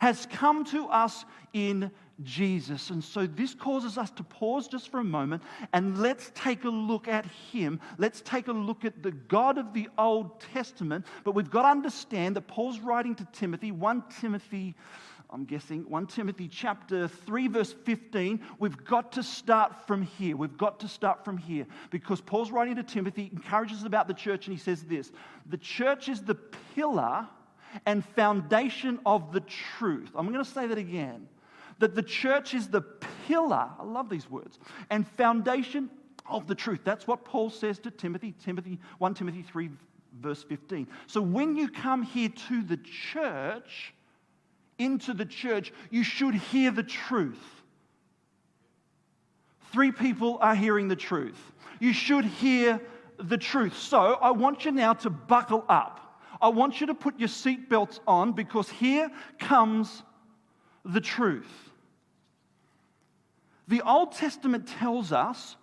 has 0.00 0.26
come 0.32 0.64
to 0.66 0.86
us 0.86 1.24
in 1.52 1.90
Jesus. 2.22 2.90
And 2.90 3.02
so 3.02 3.26
this 3.26 3.54
causes 3.54 3.98
us 3.98 4.10
to 4.12 4.22
pause 4.22 4.68
just 4.68 4.90
for 4.90 5.00
a 5.00 5.04
moment 5.04 5.42
and 5.72 5.98
let's 5.98 6.30
take 6.34 6.64
a 6.64 6.70
look 6.70 7.08
at 7.08 7.26
him. 7.26 7.80
Let's 7.98 8.20
take 8.20 8.48
a 8.48 8.52
look 8.52 8.84
at 8.84 9.02
the 9.02 9.12
God 9.12 9.58
of 9.58 9.72
the 9.72 9.88
Old 9.98 10.40
Testament. 10.40 11.06
But 11.24 11.34
we've 11.34 11.50
got 11.50 11.62
to 11.62 11.68
understand 11.68 12.36
that 12.36 12.46
Paul's 12.46 12.80
writing 12.80 13.14
to 13.16 13.26
Timothy, 13.32 13.72
1 13.72 14.04
Timothy 14.20 14.74
I'm 15.32 15.46
guessing 15.46 15.88
1 15.88 16.08
Timothy 16.08 16.46
chapter 16.46 17.08
3 17.08 17.48
verse 17.48 17.72
15, 17.72 18.38
we've 18.58 18.84
got 18.84 19.12
to 19.12 19.22
start 19.22 19.86
from 19.86 20.02
here. 20.02 20.36
We've 20.36 20.58
got 20.58 20.80
to 20.80 20.88
start 20.88 21.24
from 21.24 21.38
here 21.38 21.66
because 21.90 22.20
Paul's 22.20 22.50
writing 22.50 22.76
to 22.76 22.82
Timothy, 22.82 23.30
encourages 23.32 23.84
about 23.84 24.08
the 24.08 24.14
church 24.14 24.46
and 24.46 24.54
he 24.54 24.62
says 24.62 24.82
this, 24.82 25.10
the 25.48 25.56
church 25.56 26.10
is 26.10 26.20
the 26.20 26.34
pillar 26.74 27.26
and 27.86 28.04
foundation 28.04 29.00
of 29.06 29.32
the 29.32 29.40
truth. 29.40 30.10
I'm 30.14 30.26
going 30.32 30.44
to 30.44 30.50
say 30.50 30.66
that 30.66 30.78
again. 30.78 31.28
That 31.78 31.94
the 31.94 32.02
church 32.02 32.54
is 32.54 32.68
the 32.68 32.82
pillar, 33.26 33.68
I 33.78 33.84
love 33.84 34.08
these 34.08 34.30
words, 34.30 34.58
and 34.90 35.06
foundation 35.06 35.90
of 36.28 36.46
the 36.46 36.54
truth. 36.54 36.80
That's 36.84 37.06
what 37.06 37.24
Paul 37.24 37.50
says 37.50 37.78
to 37.80 37.90
Timothy, 37.90 38.34
Timothy 38.44 38.78
1 38.98 39.14
Timothy 39.14 39.42
3 39.42 39.70
verse 40.20 40.42
15. 40.42 40.86
So 41.06 41.20
when 41.20 41.56
you 41.56 41.68
come 41.68 42.02
here 42.02 42.28
to 42.48 42.62
the 42.62 42.76
church, 42.76 43.94
into 44.78 45.14
the 45.14 45.24
church, 45.24 45.72
you 45.90 46.02
should 46.02 46.34
hear 46.34 46.70
the 46.70 46.82
truth. 46.82 47.62
Three 49.72 49.92
people 49.92 50.38
are 50.40 50.54
hearing 50.54 50.88
the 50.88 50.96
truth. 50.96 51.40
You 51.80 51.92
should 51.92 52.24
hear 52.24 52.80
the 53.18 53.38
truth. 53.38 53.78
So 53.78 53.98
I 53.98 54.30
want 54.32 54.64
you 54.64 54.72
now 54.72 54.92
to 54.94 55.10
buckle 55.10 55.64
up. 55.68 56.00
I 56.42 56.48
want 56.48 56.80
you 56.80 56.88
to 56.88 56.94
put 56.94 57.20
your 57.20 57.28
seatbelts 57.28 58.00
on 58.06 58.32
because 58.32 58.68
here 58.68 59.10
comes 59.38 60.02
the 60.84 61.00
truth. 61.00 61.70
The 63.68 63.80
Old 63.82 64.12
Testament 64.12 64.66
tells 64.66 65.12
us 65.12 65.56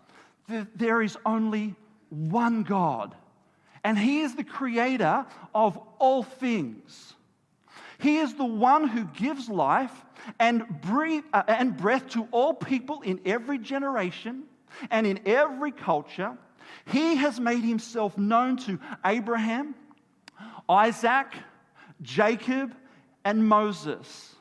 that 0.48 0.78
there 0.78 1.02
is 1.02 1.18
only 1.26 1.76
one 2.10 2.64
God, 2.64 3.14
and 3.84 4.00
He 4.00 4.22
is 4.22 4.36
the 4.36 4.44
creator 4.44 5.26
of 5.54 5.78
all 6.00 6.24
things. 6.24 7.14
He 8.00 8.18
is 8.18 8.34
the 8.34 8.46
one 8.46 8.88
who 8.88 9.04
gives 9.04 9.50
life 9.50 9.92
and, 10.40 10.66
breathe, 10.82 11.24
uh, 11.34 11.44
and 11.48 11.76
breath 11.76 12.08
to 12.12 12.28
all 12.32 12.54
people 12.54 13.02
in 13.02 13.20
every 13.26 13.58
generation 13.58 14.44
and 14.90 15.06
in 15.06 15.20
every 15.26 15.72
culture. 15.72 16.38
He 16.86 17.16
has 17.18 17.40
made 17.40 17.64
himself 17.64 18.18
known 18.18 18.56
to 18.58 18.80
Abraham, 19.06 19.76
Isaac, 20.70 21.28
Jacob, 22.02 22.76
and 23.26 23.46
Moses. 23.46 24.36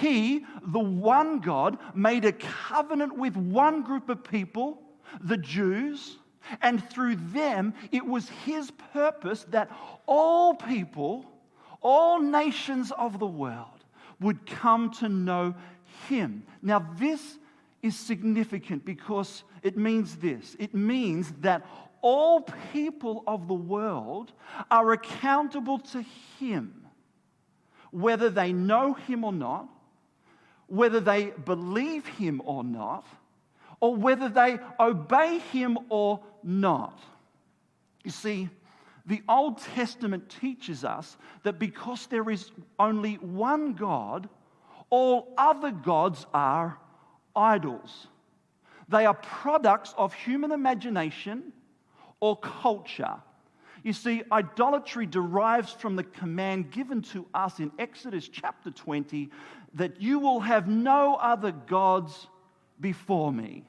He, 0.00 0.44
the 0.66 0.80
one 0.80 1.40
God, 1.40 1.78
made 1.94 2.24
a 2.24 2.32
covenant 2.32 3.16
with 3.16 3.36
one 3.36 3.82
group 3.82 4.10
of 4.10 4.22
people, 4.24 4.82
the 5.22 5.38
Jews, 5.38 6.18
and 6.60 6.86
through 6.90 7.16
them 7.16 7.72
it 7.92 8.04
was 8.04 8.28
his 8.28 8.70
purpose 8.92 9.46
that 9.50 9.70
all 10.06 10.54
people, 10.54 11.24
all 11.80 12.20
nations 12.20 12.92
of 12.92 13.18
the 13.18 13.26
world, 13.26 13.84
would 14.20 14.44
come 14.46 14.90
to 14.90 15.08
know 15.08 15.54
him. 16.08 16.44
Now, 16.62 16.86
this 16.98 17.38
is 17.82 17.96
significant 17.96 18.84
because 18.84 19.44
it 19.62 19.76
means 19.76 20.16
this 20.16 20.56
it 20.58 20.74
means 20.74 21.32
that 21.40 21.66
all 22.02 22.42
people 22.72 23.22
of 23.26 23.48
the 23.48 23.54
world 23.54 24.32
are 24.70 24.92
accountable 24.92 25.78
to 25.78 26.04
him 26.38 26.80
whether 27.90 28.30
they 28.30 28.52
know 28.52 28.94
him 28.94 29.24
or 29.24 29.32
not, 29.32 29.68
whether 30.66 31.00
they 31.00 31.32
believe 31.44 32.06
him 32.06 32.40
or 32.44 32.62
not, 32.62 33.06
or 33.80 33.94
whether 33.96 34.28
they 34.28 34.58
obey 34.78 35.38
him 35.38 35.78
or 35.88 36.20
not. 36.42 36.98
You 38.04 38.10
see, 38.10 38.48
the 39.06 39.22
Old 39.28 39.58
Testament 39.58 40.34
teaches 40.40 40.84
us 40.84 41.16
that 41.42 41.58
because 41.58 42.06
there 42.06 42.30
is 42.30 42.50
only 42.78 43.14
one 43.14 43.72
God, 43.72 44.28
all 44.90 45.32
other 45.36 45.70
gods 45.70 46.26
are 46.32 46.78
idols. 47.34 48.06
They 48.88 49.06
are 49.06 49.14
products 49.14 49.94
of 49.96 50.12
human 50.12 50.52
imagination 50.52 51.52
or 52.20 52.36
culture. 52.38 53.16
You 53.82 53.92
see, 53.94 54.22
idolatry 54.30 55.06
derives 55.06 55.72
from 55.72 55.96
the 55.96 56.04
command 56.04 56.70
given 56.70 57.00
to 57.02 57.26
us 57.32 57.60
in 57.60 57.72
Exodus 57.78 58.28
chapter 58.28 58.70
20 58.70 59.30
that 59.74 60.00
you 60.00 60.18
will 60.18 60.40
have 60.40 60.68
no 60.68 61.14
other 61.16 61.52
gods 61.52 62.26
before 62.80 63.32
me. 63.32 63.64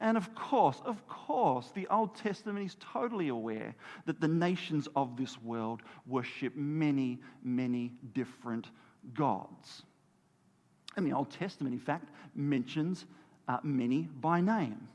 And 0.00 0.16
of 0.16 0.34
course, 0.34 0.80
of 0.84 1.06
course, 1.08 1.70
the 1.74 1.86
Old 1.88 2.14
Testament 2.16 2.64
is 2.64 2.76
totally 2.80 3.28
aware 3.28 3.74
that 4.04 4.20
the 4.20 4.28
nations 4.28 4.88
of 4.94 5.16
this 5.16 5.40
world 5.42 5.82
worship 6.06 6.54
many, 6.54 7.18
many 7.42 7.92
different 8.14 8.68
gods. 9.14 9.82
And 10.96 11.06
the 11.06 11.12
Old 11.12 11.30
Testament, 11.30 11.74
in 11.74 11.80
fact, 11.80 12.10
mentions 12.34 13.06
uh, 13.48 13.58
many 13.62 14.02
by 14.20 14.40
name 14.40 14.88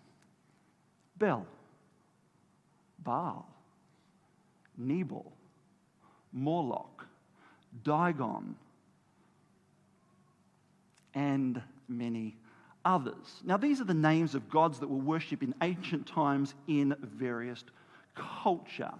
Bel, 1.17 1.45
Baal, 3.03 3.47
Nebo, 4.77 5.31
Moloch, 6.31 7.05
Dagon, 7.83 8.55
and 11.13 11.61
many 11.87 12.35
others. 12.85 13.41
Now, 13.43 13.57
these 13.57 13.81
are 13.81 13.85
the 13.85 13.93
names 13.93 14.35
of 14.35 14.49
gods 14.49 14.79
that 14.79 14.87
were 14.87 14.97
worshipped 14.97 15.43
in 15.43 15.53
ancient 15.61 16.07
times 16.07 16.55
in 16.67 16.95
various 17.01 17.63
culture. 18.15 18.91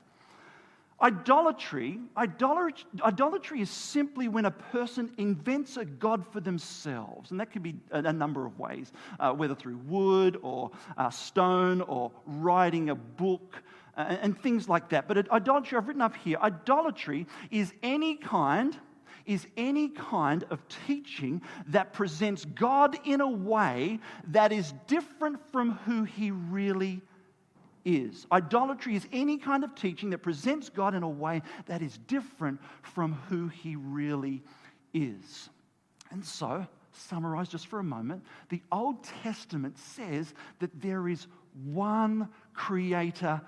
Idolatry, 1.02 2.00
idolatry, 2.16 2.86
idolatry 3.04 3.62
is 3.62 3.72
simply 3.72 4.28
when 4.28 4.46
a 4.46 4.52
person 4.52 5.12
invents 5.18 5.78
a 5.78 5.86
god 5.86 6.24
for 6.32 6.42
themselves. 6.42 7.32
And 7.32 7.40
that 7.40 7.52
could 7.52 7.64
be 7.64 7.76
a, 7.90 8.04
a 8.04 8.14
number 8.14 8.46
of 8.46 8.60
ways, 8.60 8.92
uh, 9.20 9.34
whether 9.34 9.56
through 9.56 9.78
wood 9.88 10.38
or 10.44 10.70
uh, 10.98 11.10
stone 11.10 11.82
or 11.82 12.12
writing 12.28 12.92
a 12.92 12.96
book 12.96 13.64
uh, 13.98 14.18
and 14.22 14.40
things 14.40 14.70
like 14.70 14.90
that. 14.90 15.08
But 15.08 15.30
idolatry, 15.32 15.78
I've 15.78 15.88
written 15.88 16.02
up 16.02 16.16
here, 16.16 16.38
idolatry 16.42 17.28
is 17.50 17.74
any 17.84 18.16
kind 18.16 18.78
is 19.26 19.46
any 19.56 19.90
kind 19.90 20.44
of 20.50 20.60
teaching 20.88 21.42
that 21.68 21.94
presents 21.94 22.44
God 22.44 22.98
in 23.06 23.22
a 23.22 23.30
way 23.30 24.00
that 24.30 24.52
is 24.52 24.74
different 24.88 25.40
from 25.52 25.74
who 25.86 26.04
he 26.04 26.32
really 26.32 27.02
is. 27.86 28.26
Idolatry 28.32 28.96
is 28.96 29.08
any 29.12 29.38
kind 29.38 29.64
of 29.64 29.76
teaching 29.76 30.12
that 30.12 30.20
presents 30.20 30.70
God 30.70 30.96
in 30.96 31.04
a 31.04 31.10
way 31.10 31.42
that 31.68 31.82
is 31.82 31.98
different 32.08 32.60
from 32.82 33.14
who 33.30 33.48
he 33.48 33.76
really 33.76 34.42
is. 34.94 35.50
And 36.12 36.26
so, 36.26 36.66
summarize 36.92 37.48
just 37.48 37.68
for 37.68 37.80
a 37.80 37.84
moment, 37.84 38.24
the 38.50 38.62
Old 38.72 39.04
Testament 39.04 39.78
says 39.78 40.34
that 40.60 40.82
there 40.82 41.08
is 41.08 41.28
one 41.64 42.30
creator 42.54 43.42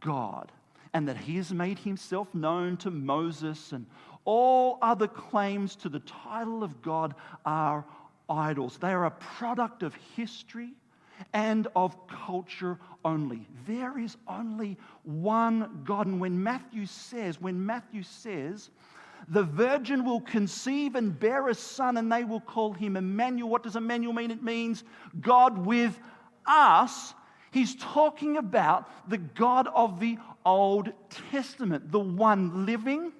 God 0.00 0.52
and 0.94 1.08
that 1.08 1.16
he 1.16 1.36
has 1.36 1.52
made 1.52 1.78
himself 1.78 2.34
known 2.34 2.76
to 2.78 2.90
Moses 2.90 3.72
and 3.72 3.86
all 4.24 4.78
other 4.82 5.08
claims 5.08 5.74
to 5.76 5.88
the 5.88 6.00
title 6.00 6.62
of 6.62 6.82
God 6.82 7.14
are 7.44 7.84
idols. 8.28 8.78
They 8.78 8.92
are 8.92 9.06
a 9.06 9.10
product 9.10 9.82
of 9.82 9.94
history 10.16 10.72
and 11.32 11.68
of 11.74 11.96
culture 12.08 12.78
only. 13.04 13.46
There 13.66 13.98
is 13.98 14.16
only 14.28 14.76
one 15.04 15.82
God. 15.84 16.06
And 16.06 16.20
when 16.20 16.42
Matthew 16.42 16.86
says, 16.86 17.40
when 17.40 17.64
Matthew 17.64 18.02
says, 18.02 18.70
the 19.28 19.42
virgin 19.42 20.04
will 20.04 20.20
conceive 20.20 20.94
and 20.96 21.18
bear 21.18 21.48
a 21.48 21.54
son, 21.54 21.96
and 21.96 22.10
they 22.10 22.24
will 22.24 22.40
call 22.40 22.72
him 22.72 22.96
Emmanuel. 22.96 23.48
What 23.48 23.62
does 23.62 23.76
Emmanuel 23.76 24.12
mean? 24.12 24.30
It 24.30 24.42
means 24.42 24.82
God 25.20 25.64
with 25.64 25.98
us. 26.46 27.14
He's 27.52 27.76
talking 27.76 28.38
about 28.38 28.88
the 29.08 29.18
God 29.18 29.68
of 29.68 30.00
the 30.00 30.18
Old 30.44 30.92
Testament, 31.30 31.92
the 31.92 32.00
one 32.00 32.66
living, 32.66 33.12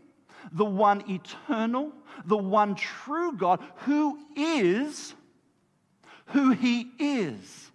the 0.51 0.65
one 0.65 1.09
eternal, 1.09 1.93
the 2.25 2.37
one 2.37 2.75
true 2.75 3.37
God 3.37 3.61
who 3.85 4.19
is 4.35 5.15
who 6.27 6.51
he 6.51 6.91
is. 6.99 7.71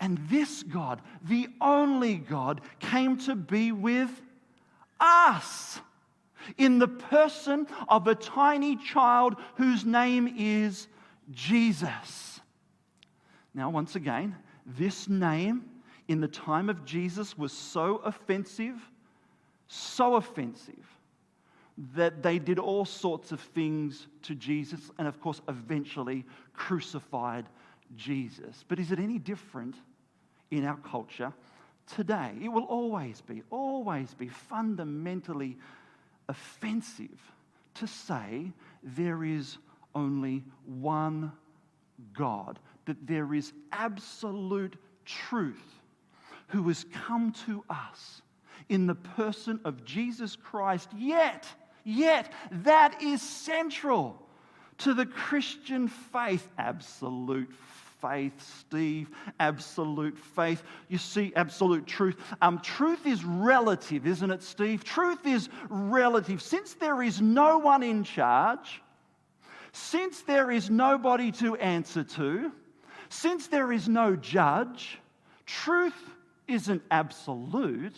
And 0.00 0.18
this 0.28 0.62
God, 0.62 1.00
the 1.22 1.48
only 1.60 2.16
God, 2.16 2.62
came 2.80 3.18
to 3.18 3.34
be 3.34 3.70
with 3.70 4.10
us 4.98 5.80
in 6.56 6.78
the 6.78 6.88
person 6.88 7.66
of 7.88 8.06
a 8.06 8.14
tiny 8.14 8.76
child 8.76 9.36
whose 9.56 9.84
name 9.84 10.34
is 10.36 10.88
Jesus. 11.30 12.40
Now, 13.54 13.70
once 13.70 13.94
again, 13.94 14.36
this 14.66 15.08
name 15.08 15.64
in 16.08 16.20
the 16.20 16.28
time 16.28 16.68
of 16.68 16.84
Jesus 16.84 17.38
was 17.38 17.52
so 17.52 17.96
offensive, 17.98 18.76
so 19.68 20.16
offensive 20.16 20.86
that 21.94 22.22
they 22.22 22.38
did 22.38 22.58
all 22.58 22.84
sorts 22.84 23.32
of 23.32 23.40
things 23.40 24.06
to 24.22 24.34
Jesus 24.34 24.90
and, 24.98 25.08
of 25.08 25.20
course, 25.20 25.40
eventually 25.48 26.24
crucified 26.52 27.46
Jesus. 27.96 28.64
But 28.68 28.78
is 28.78 28.92
it 28.92 28.98
any 28.98 29.18
different 29.18 29.76
in 30.50 30.64
our 30.64 30.76
culture 30.78 31.32
today? 31.86 32.32
It 32.42 32.48
will 32.48 32.64
always 32.64 33.20
be, 33.20 33.42
always 33.50 34.12
be 34.14 34.28
fundamentally 34.28 35.56
offensive 36.28 37.32
to 37.74 37.86
say 37.86 38.52
there 38.82 39.24
is 39.24 39.58
only 39.94 40.44
one 40.66 41.32
God, 42.12 42.58
that 42.90 43.06
there 43.06 43.32
is 43.32 43.52
absolute 43.70 44.74
truth 45.04 45.80
who 46.48 46.66
has 46.66 46.84
come 47.06 47.32
to 47.46 47.62
us 47.70 48.20
in 48.68 48.88
the 48.88 48.96
person 48.96 49.60
of 49.64 49.84
Jesus 49.84 50.34
Christ. 50.34 50.90
Yet, 50.98 51.46
yet, 51.84 52.32
that 52.50 53.00
is 53.00 53.22
central 53.22 54.20
to 54.78 54.92
the 54.92 55.06
Christian 55.06 55.86
faith. 55.86 56.48
Absolute 56.58 57.52
faith, 58.00 58.34
Steve. 58.58 59.08
Absolute 59.38 60.18
faith. 60.18 60.64
You 60.88 60.98
see, 60.98 61.32
absolute 61.36 61.86
truth. 61.86 62.16
Um, 62.42 62.58
truth 62.58 63.06
is 63.06 63.24
relative, 63.24 64.04
isn't 64.04 64.32
it, 64.32 64.42
Steve? 64.42 64.82
Truth 64.82 65.28
is 65.28 65.48
relative. 65.68 66.42
Since 66.42 66.74
there 66.74 67.04
is 67.04 67.20
no 67.20 67.58
one 67.58 67.84
in 67.84 68.02
charge, 68.02 68.82
since 69.70 70.22
there 70.22 70.50
is 70.50 70.70
nobody 70.70 71.30
to 71.30 71.54
answer 71.54 72.02
to, 72.02 72.50
since 73.10 73.48
there 73.48 73.72
is 73.72 73.88
no 73.88 74.16
judge, 74.16 74.98
truth 75.44 76.00
isn't 76.46 76.82
absolute. 76.90 77.96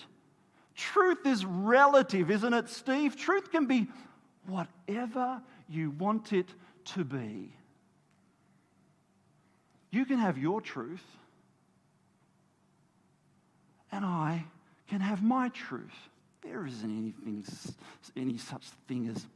Truth 0.74 1.26
is 1.26 1.44
relative, 1.44 2.30
isn't 2.30 2.54
it, 2.54 2.68
Steve? 2.68 3.14
Truth 3.14 3.52
can 3.52 3.66
be 3.66 3.88
whatever 4.46 5.40
you 5.68 5.90
want 5.90 6.32
it 6.32 6.48
to 6.86 7.04
be. 7.04 7.54
You 9.90 10.06
can 10.06 10.18
have 10.18 10.38
your 10.38 10.62
truth, 10.62 11.04
and 13.92 14.06
I 14.06 14.44
can 14.88 15.00
have 15.00 15.22
my 15.22 15.50
truth. 15.50 16.08
There 16.40 16.66
isn't 16.66 16.90
anything, 16.90 17.44
any 18.16 18.38
such 18.38 18.64
thing 18.88 19.08
as 19.08 19.26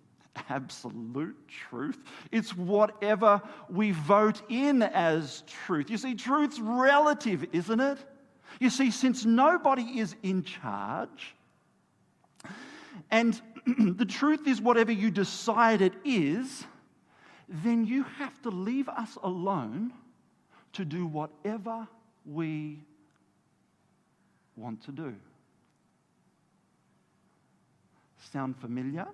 absolute 0.49 1.37
truth. 1.49 1.99
It's 2.33 2.57
whatever 2.57 3.40
we 3.68 3.92
vote 3.92 4.42
in 4.49 4.83
as 4.83 5.42
truth. 5.46 5.90
You 5.90 5.99
see, 5.99 6.14
truth's 6.14 6.61
relative, 6.61 7.46
isn't 7.53 7.81
it? 7.81 7.99
You 8.61 8.70
see, 8.70 8.90
since 8.90 9.25
nobody 9.25 9.99
is 9.99 10.14
in 10.22 10.42
charge, 10.42 11.35
and 13.11 13.40
the 13.66 14.07
truth 14.07 14.46
is 14.46 14.61
whatever 14.61 14.92
you 14.92 15.11
decide 15.11 15.83
it 15.83 15.94
is, 16.05 16.64
then 17.49 17.85
you 17.85 18.05
have 18.18 18.40
to 18.42 18.51
leave 18.51 18.88
us 18.88 19.16
alone 19.22 19.92
to 20.72 20.85
do 20.85 21.07
whatever 21.07 21.87
we 22.25 22.79
want 24.57 24.83
to 24.85 24.92
do. 24.92 25.14
Sound 28.33 28.57
familiar? 28.59 29.07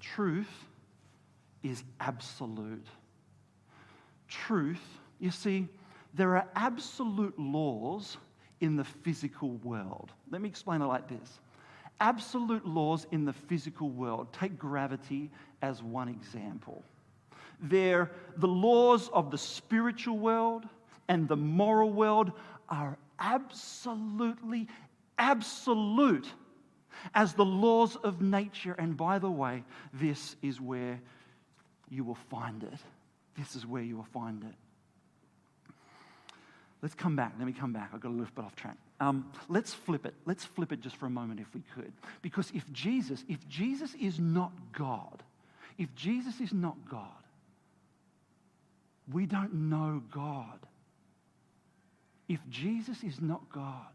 Truth 0.00 0.50
is 1.62 1.82
absolute. 2.00 2.86
Truth, 4.28 4.82
you 5.18 5.30
see, 5.30 5.68
there 6.14 6.36
are 6.36 6.48
absolute 6.54 7.38
laws 7.38 8.16
in 8.60 8.76
the 8.76 8.84
physical 8.84 9.50
world. 9.58 10.10
Let 10.30 10.40
me 10.40 10.48
explain 10.48 10.82
it 10.82 10.86
like 10.86 11.08
this 11.08 11.40
absolute 12.00 12.66
laws 12.66 13.06
in 13.10 13.24
the 13.24 13.32
physical 13.32 13.90
world. 13.90 14.32
Take 14.32 14.58
gravity 14.58 15.30
as 15.62 15.82
one 15.82 16.08
example. 16.08 16.84
They're 17.60 18.12
the 18.36 18.46
laws 18.48 19.08
of 19.08 19.30
the 19.30 19.38
spiritual 19.38 20.18
world 20.18 20.64
and 21.08 21.26
the 21.26 21.36
moral 21.36 21.90
world 21.90 22.32
are 22.68 22.96
absolutely 23.18 24.68
absolute 25.18 26.32
as 27.14 27.34
the 27.34 27.44
laws 27.44 27.96
of 27.96 28.20
nature. 28.20 28.74
And 28.78 28.96
by 28.96 29.18
the 29.18 29.30
way, 29.30 29.64
this 29.92 30.36
is 30.42 30.60
where 30.60 31.00
you 31.90 32.04
will 32.04 32.18
find 32.30 32.62
it. 32.62 32.78
This 33.36 33.56
is 33.56 33.66
where 33.66 33.82
you 33.82 33.96
will 33.96 34.08
find 34.12 34.42
it. 34.42 34.54
Let's 36.82 36.94
come 36.94 37.16
back. 37.16 37.34
Let 37.38 37.46
me 37.46 37.52
come 37.52 37.72
back. 37.72 37.90
I've 37.92 38.00
got 38.00 38.08
a 38.08 38.10
little 38.10 38.32
bit 38.34 38.44
off 38.44 38.54
track. 38.54 38.76
Um, 39.00 39.30
let's 39.48 39.74
flip 39.74 40.06
it. 40.06 40.14
Let's 40.26 40.44
flip 40.44 40.72
it 40.72 40.80
just 40.80 40.96
for 40.96 41.06
a 41.06 41.10
moment 41.10 41.40
if 41.40 41.52
we 41.54 41.62
could. 41.74 41.92
Because 42.22 42.50
if 42.54 42.70
Jesus, 42.72 43.24
if 43.28 43.46
Jesus 43.48 43.94
is 44.00 44.18
not 44.18 44.52
God, 44.72 45.22
if 45.76 45.92
Jesus 45.94 46.40
is 46.40 46.52
not 46.52 46.76
God, 46.88 47.08
we 49.12 49.26
don't 49.26 49.54
know 49.54 50.02
God. 50.12 50.58
If 52.28 52.40
Jesus 52.48 53.02
is 53.02 53.20
not 53.20 53.48
God, 53.50 53.86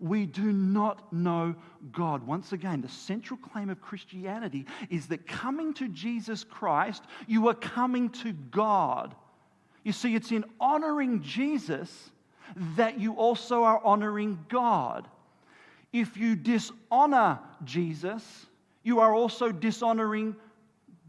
we 0.00 0.26
do 0.26 0.52
not 0.52 1.12
know 1.12 1.54
God. 1.92 2.26
Once 2.26 2.52
again, 2.52 2.80
the 2.80 2.88
central 2.88 3.38
claim 3.38 3.70
of 3.70 3.80
Christianity 3.80 4.66
is 4.90 5.06
that 5.08 5.26
coming 5.26 5.74
to 5.74 5.88
Jesus 5.88 6.44
Christ, 6.44 7.04
you 7.26 7.48
are 7.48 7.54
coming 7.54 8.10
to 8.10 8.32
God. 8.32 9.14
You 9.84 9.92
see, 9.92 10.14
it's 10.14 10.32
in 10.32 10.44
honoring 10.60 11.22
Jesus 11.22 12.10
that 12.76 12.98
you 12.98 13.14
also 13.14 13.64
are 13.64 13.80
honoring 13.84 14.44
God. 14.48 15.08
If 15.92 16.16
you 16.16 16.36
dishonor 16.36 17.38
Jesus, 17.64 18.46
you 18.82 19.00
are 19.00 19.14
also 19.14 19.52
dishonoring 19.52 20.36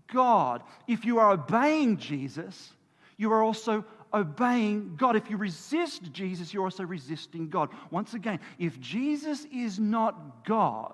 God. 0.08 0.64
If 0.88 1.06
you 1.06 1.20
are 1.20 1.32
obeying 1.32 1.98
Jesus, 1.98 2.74
you 3.18 3.32
are 3.32 3.42
also 3.42 3.86
obeying 4.14 4.96
God. 4.96 5.16
If 5.16 5.30
you 5.30 5.38
resist 5.38 6.12
Jesus, 6.12 6.54
you're 6.54 6.64
also 6.64 6.84
resisting 6.84 7.50
God. 7.50 7.70
Once 7.92 8.14
again, 8.14 8.40
if 8.60 8.80
Jesus 8.80 9.46
is 9.54 9.80
not 9.80 10.46
God, 10.46 10.94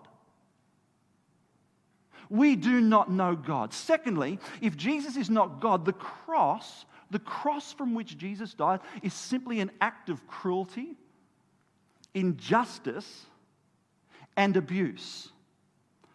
we 2.29 2.55
do 2.55 2.79
not 2.79 3.11
know 3.11 3.35
God. 3.35 3.73
Secondly, 3.73 4.39
if 4.61 4.77
Jesus 4.77 5.17
is 5.17 5.29
not 5.29 5.59
God, 5.59 5.85
the 5.85 5.93
cross 5.93 6.85
the 7.11 7.19
cross 7.19 7.73
from 7.73 7.93
which 7.93 8.17
Jesus 8.17 8.53
died 8.53 8.79
is 9.03 9.13
simply 9.13 9.59
an 9.59 9.69
act 9.81 10.09
of 10.09 10.25
cruelty, 10.27 10.95
injustice, 12.13 13.25
and 14.37 14.55
abuse. 14.55 15.29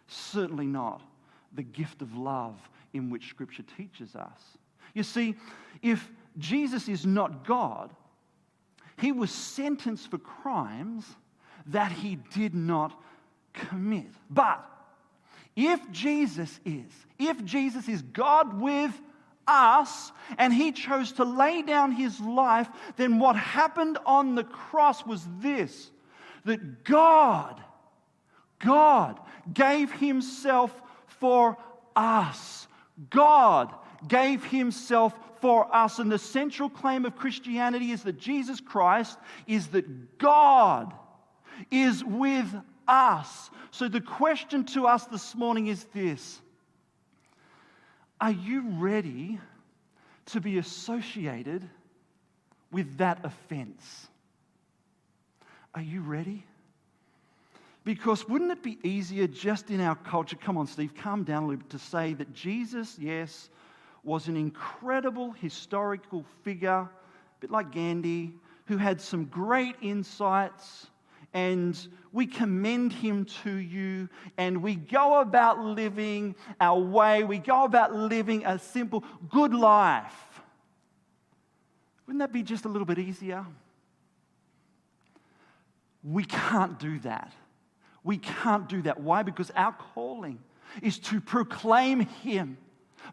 Certainly 0.07 0.65
not 0.65 1.01
the 1.53 1.63
gift 1.63 2.01
of 2.01 2.17
love 2.17 2.57
in 2.93 3.11
which 3.11 3.29
Scripture 3.29 3.63
teaches 3.77 4.15
us. 4.15 4.41
You 4.95 5.03
see, 5.03 5.35
if 5.83 6.09
Jesus 6.37 6.87
is 6.87 7.05
not 7.05 7.45
God, 7.45 7.91
he 8.97 9.11
was 9.11 9.31
sentenced 9.31 10.09
for 10.09 10.17
crimes 10.17 11.05
that 11.67 11.91
he 11.91 12.15
did 12.33 12.55
not 12.55 12.99
commit. 13.53 14.07
But 14.29 14.63
if 15.55 15.91
Jesus 15.91 16.59
is, 16.65 16.91
if 17.19 17.43
Jesus 17.43 17.87
is 17.87 18.01
God 18.01 18.59
with 18.59 18.99
us 19.47 20.11
and 20.37 20.53
he 20.53 20.71
chose 20.71 21.13
to 21.13 21.23
lay 21.23 21.61
down 21.61 21.91
his 21.91 22.19
life, 22.19 22.69
then 22.97 23.19
what 23.19 23.35
happened 23.35 23.97
on 24.05 24.35
the 24.35 24.43
cross 24.43 25.05
was 25.05 25.27
this 25.39 25.91
that 26.45 26.85
God, 26.85 27.61
God 28.59 29.19
gave 29.53 29.91
himself 29.91 30.71
for 31.07 31.57
us. 31.95 32.67
God 33.09 33.73
gave 34.07 34.45
himself 34.45 35.13
for 35.41 35.73
us. 35.75 35.99
And 35.99 36.11
the 36.11 36.19
central 36.19 36.69
claim 36.69 37.05
of 37.05 37.15
Christianity 37.15 37.91
is 37.91 38.03
that 38.03 38.19
Jesus 38.19 38.59
Christ 38.59 39.17
is 39.47 39.67
that 39.67 40.17
God 40.17 40.93
is 41.71 42.03
with 42.03 42.53
us. 42.87 43.49
So 43.71 43.87
the 43.87 44.01
question 44.01 44.63
to 44.65 44.87
us 44.87 45.05
this 45.05 45.35
morning 45.35 45.67
is 45.67 45.83
this 45.93 46.41
are 48.19 48.31
you 48.31 48.63
ready 48.79 49.39
to 50.27 50.41
be 50.41 50.57
associated 50.57 51.67
with 52.71 52.97
that 52.97 53.19
offense? 53.23 54.07
Are 55.75 55.81
you 55.81 56.01
ready? 56.01 56.43
Because 57.83 58.27
wouldn't 58.27 58.51
it 58.51 58.63
be 58.63 58.79
easier 58.83 59.27
just 59.27 59.69
in 59.69 59.79
our 59.79 59.95
culture? 59.95 60.35
Come 60.35 60.57
on, 60.57 60.67
Steve, 60.67 60.93
calm 60.95 61.23
down 61.23 61.43
a 61.43 61.47
little 61.47 61.61
bit 61.61 61.69
to 61.69 61.79
say 61.79 62.13
that 62.15 62.33
Jesus, 62.33 62.97
yes, 62.99 63.49
was 64.07 64.29
an 64.29 64.37
incredible 64.37 65.31
historical 65.31 66.23
figure, 66.43 66.69
a 66.69 66.89
bit 67.41 67.51
like 67.51 67.71
Gandhi, 67.73 68.33
who 68.65 68.77
had 68.77 69.01
some 69.01 69.25
great 69.25 69.75
insights 69.81 70.87
and 71.33 71.77
we 72.13 72.25
commend 72.25 72.93
him 72.93 73.25
to 73.43 73.51
you, 73.51 74.07
and 74.37 74.63
we 74.63 74.75
go 74.75 75.19
about 75.19 75.59
living 75.59 76.35
our 76.59 76.79
way. 76.79 77.23
We 77.25 77.37
go 77.37 77.65
about 77.65 77.93
living 77.93 78.45
a 78.45 78.57
simple, 78.57 79.03
good 79.29 79.53
life. 79.53 80.15
Wouldn't 82.07 82.19
that 82.19 82.31
be 82.31 82.43
just 82.43 82.63
a 82.65 82.69
little 82.69 82.85
bit 82.85 82.97
easier? 82.97 83.45
We 86.01 86.23
can't 86.23 86.79
do 86.79 86.97
that. 86.99 87.33
We 88.03 88.17
can't 88.17 88.69
do 88.69 88.81
that. 88.83 89.01
Why? 89.01 89.21
Because 89.21 89.51
our 89.53 89.73
calling 89.73 90.39
is 90.81 90.97
to 90.99 91.19
proclaim 91.19 91.99
him. 91.99 92.57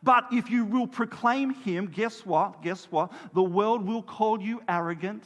But 0.02 0.26
if 0.32 0.50
you 0.50 0.64
will 0.64 0.86
proclaim 0.86 1.50
him, 1.50 1.86
guess 1.86 2.26
what? 2.26 2.62
Guess 2.62 2.86
what? 2.90 3.12
The 3.32 3.42
world 3.42 3.86
will 3.86 4.02
call 4.02 4.40
you 4.40 4.62
arrogant. 4.68 5.24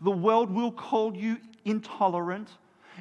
The 0.00 0.10
world 0.10 0.50
will 0.50 0.72
call 0.72 1.14
you 1.14 1.38
intolerant, 1.64 2.48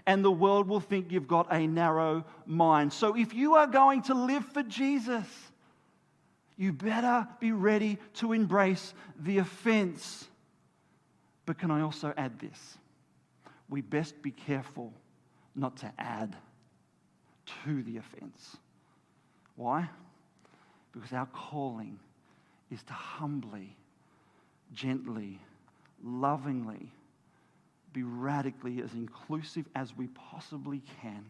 and 0.06 0.24
the 0.24 0.32
world 0.32 0.68
will 0.68 0.80
think 0.80 1.12
you've 1.12 1.28
got 1.28 1.52
a 1.52 1.66
narrow 1.66 2.26
mind. 2.46 2.92
So 2.94 3.16
if 3.16 3.34
you 3.34 3.56
are 3.56 3.68
going 3.68 4.02
to 4.04 4.14
live 4.14 4.46
for 4.46 4.64
Jesus, 4.64 5.26
you 6.58 6.74
better 6.74 7.28
be 7.40 7.52
ready 7.54 7.98
to 8.16 8.34
embrace 8.34 8.94
the 9.18 9.38
offense. 9.38 10.28
But 11.46 11.58
can 11.58 11.72
I 11.72 11.82
also 11.82 12.14
add 12.18 12.38
this? 12.40 12.78
We 13.70 13.82
best 13.82 14.22
be 14.22 14.32
careful 14.32 14.94
not 15.56 15.78
to 15.78 15.92
add 15.98 16.36
to 17.66 17.84
the 17.84 17.98
offense. 17.98 18.58
Why? 19.56 19.90
Because 20.92 21.14
our 21.14 21.28
calling 21.28 22.00
is 22.72 22.82
to 22.84 22.94
humbly, 22.94 23.76
gently, 24.74 25.40
lovingly 26.04 26.92
be 27.94 28.04
radically 28.04 28.82
as 28.82 28.94
inclusive 28.94 29.66
as 29.76 29.96
we 29.98 30.08
possibly 30.08 30.82
can, 31.02 31.26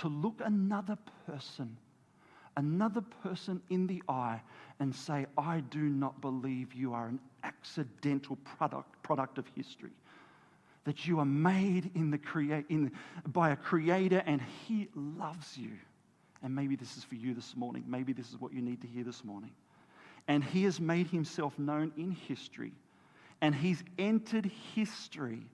to 0.00 0.08
look 0.08 0.40
another 0.44 0.98
person, 1.26 1.76
another 2.56 3.00
person 3.22 3.62
in 3.70 3.86
the 3.86 4.02
eye 4.08 4.40
and 4.80 4.94
say, 4.94 5.26
I 5.36 5.60
do 5.60 5.80
not 5.80 6.20
believe 6.20 6.74
you 6.74 6.92
are 6.92 7.08
an 7.08 7.20
accidental 7.42 8.36
product, 8.44 9.02
product 9.02 9.38
of 9.38 9.46
history. 9.54 9.92
That 10.84 11.06
you 11.06 11.18
are 11.18 11.24
made 11.24 11.90
in 11.94 12.10
the 12.10 12.18
crea- 12.18 12.64
in, 12.68 12.92
by 13.26 13.50
a 13.50 13.56
creator 13.56 14.22
and 14.26 14.40
he 14.66 14.88
loves 14.94 15.56
you. 15.56 15.72
And 16.42 16.54
maybe 16.54 16.76
this 16.76 16.96
is 16.96 17.04
for 17.04 17.16
you 17.16 17.34
this 17.34 17.56
morning. 17.56 17.84
Maybe 17.86 18.12
this 18.12 18.30
is 18.30 18.40
what 18.40 18.52
you 18.52 18.62
need 18.62 18.80
to 18.82 18.86
hear 18.86 19.04
this 19.04 19.24
morning. 19.24 19.50
And 20.28 20.44
he 20.44 20.64
has 20.64 20.80
made 20.80 21.08
himself 21.08 21.58
known 21.58 21.92
in 21.96 22.12
history. 22.12 22.72
And 23.40 23.54
he's 23.54 23.82
entered 23.98 24.50
history 24.74 25.46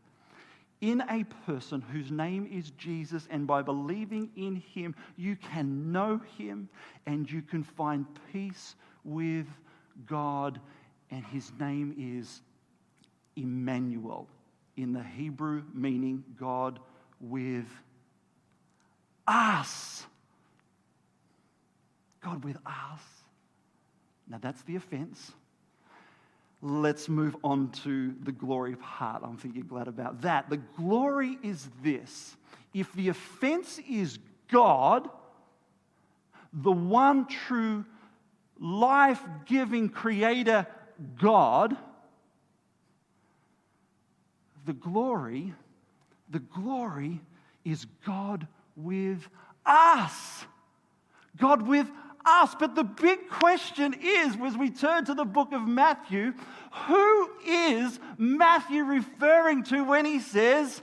in 0.80 1.02
a 1.08 1.24
person 1.46 1.80
whose 1.80 2.10
name 2.10 2.46
is 2.52 2.70
Jesus, 2.72 3.26
and 3.30 3.46
by 3.46 3.62
believing 3.62 4.28
in 4.36 4.56
him, 4.56 4.94
you 5.16 5.36
can 5.36 5.92
know 5.92 6.20
him 6.36 6.68
and 7.06 7.30
you 7.30 7.40
can 7.40 7.62
find 7.62 8.04
peace 8.32 8.74
with 9.02 9.46
God, 10.06 10.60
and 11.10 11.24
his 11.24 11.52
name 11.58 11.94
is 11.96 12.42
Emmanuel. 13.36 14.28
in 14.76 14.92
the 14.92 15.02
Hebrew 15.02 15.62
meaning 15.72 16.24
God 16.38 16.80
with 17.20 17.68
us. 19.26 20.06
God 22.24 22.42
with 22.44 22.56
us. 22.66 23.00
Now 24.28 24.38
that's 24.40 24.62
the 24.62 24.76
offense. 24.76 25.32
Let's 26.62 27.08
move 27.10 27.36
on 27.44 27.70
to 27.82 28.14
the 28.22 28.32
glory 28.32 28.76
part. 28.76 29.22
I'm 29.22 29.36
thinking 29.36 29.66
glad 29.66 29.86
about 29.86 30.22
that. 30.22 30.48
The 30.48 30.56
glory 30.56 31.38
is 31.42 31.68
this 31.82 32.36
if 32.72 32.90
the 32.94 33.10
offense 33.10 33.78
is 33.88 34.18
God, 34.50 35.08
the 36.52 36.72
one 36.72 37.26
true 37.26 37.84
life 38.58 39.22
giving 39.44 39.90
creator 39.90 40.66
God, 41.20 41.76
the 44.64 44.72
glory, 44.72 45.52
the 46.30 46.38
glory 46.38 47.20
is 47.64 47.86
God 48.06 48.46
with 48.76 49.28
us. 49.66 50.44
God 51.36 51.62
with 51.62 51.90
us. 52.24 52.54
But 52.54 52.74
the 52.74 52.84
big 52.84 53.28
question 53.28 53.94
is, 54.00 54.36
as 54.42 54.56
we 54.56 54.70
turn 54.70 55.04
to 55.06 55.14
the 55.14 55.24
book 55.24 55.52
of 55.52 55.66
Matthew, 55.66 56.34
who 56.86 57.30
is 57.46 57.98
Matthew 58.18 58.84
referring 58.84 59.64
to 59.64 59.84
when 59.84 60.04
he 60.04 60.20
says, 60.20 60.82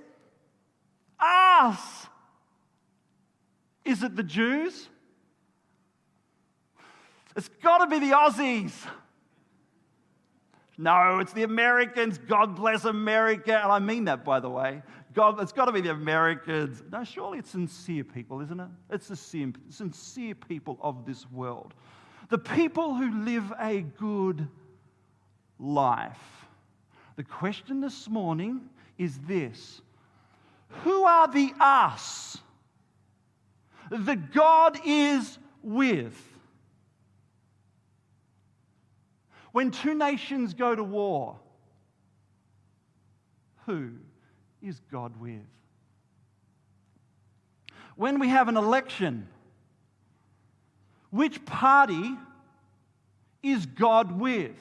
us? 1.19 2.07
Is 3.85 4.03
it 4.03 4.15
the 4.15 4.23
Jews? 4.23 4.87
It's 7.35 7.49
got 7.63 7.79
to 7.79 7.87
be 7.87 7.99
the 7.99 8.15
Aussies. 8.15 8.73
No, 10.81 11.19
it's 11.19 11.31
the 11.31 11.43
Americans. 11.43 12.17
God 12.17 12.55
bless 12.55 12.85
America. 12.85 13.53
And 13.53 13.71
I 13.71 13.77
mean 13.77 14.05
that, 14.05 14.25
by 14.25 14.39
the 14.39 14.49
way. 14.49 14.81
God, 15.13 15.39
it's 15.39 15.51
got 15.51 15.65
to 15.65 15.71
be 15.71 15.81
the 15.81 15.91
Americans. 15.91 16.81
No, 16.91 17.03
surely 17.03 17.37
it's 17.37 17.51
sincere 17.51 18.03
people, 18.03 18.41
isn't 18.41 18.59
it? 18.59 18.67
It's 18.89 19.07
the 19.07 19.15
sincere, 19.15 20.33
people 20.33 20.79
of 20.81 21.05
this 21.05 21.29
world. 21.29 21.75
The 22.29 22.39
people 22.39 22.95
who 22.95 23.23
live 23.23 23.53
a 23.59 23.81
good 23.81 24.47
life. 25.59 26.17
The 27.15 27.25
question 27.25 27.79
this 27.79 28.09
morning 28.09 28.61
is 28.97 29.19
this 29.19 29.81
Who 30.83 31.03
are 31.03 31.27
the 31.27 31.53
us 31.59 32.39
that 33.91 34.33
God 34.33 34.79
is 34.83 35.37
with? 35.61 36.30
When 39.51 39.71
two 39.71 39.93
nations 39.93 40.53
go 40.53 40.75
to 40.75 40.83
war, 40.83 41.39
who 43.65 43.91
is 44.61 44.79
God 44.91 45.19
with? 45.19 45.41
When 47.95 48.19
we 48.19 48.29
have 48.29 48.47
an 48.47 48.57
election, 48.57 49.27
which 51.09 51.43
party 51.45 52.15
is 53.43 53.65
God 53.65 54.19
with? 54.19 54.55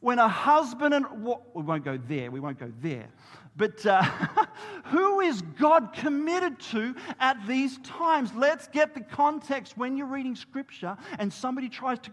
When 0.00 0.18
a 0.18 0.28
husband 0.28 0.94
and 0.94 1.06
we 1.22 1.62
won't 1.62 1.84
go 1.84 1.98
there, 1.98 2.30
we 2.30 2.40
won't 2.40 2.58
go 2.58 2.72
there. 2.80 3.08
But 3.56 3.84
uh, 3.86 4.02
who 4.84 5.20
is 5.20 5.42
God 5.58 5.94
committed 5.94 6.58
to 6.70 6.94
at 7.18 7.38
these 7.46 7.78
times? 7.78 8.34
Let's 8.34 8.68
get 8.68 8.94
the 8.94 9.00
context 9.00 9.78
when 9.78 9.96
you're 9.96 10.06
reading 10.06 10.36
scripture 10.36 10.96
and 11.18 11.32
somebody 11.32 11.68
tries 11.68 11.98
to 12.00 12.10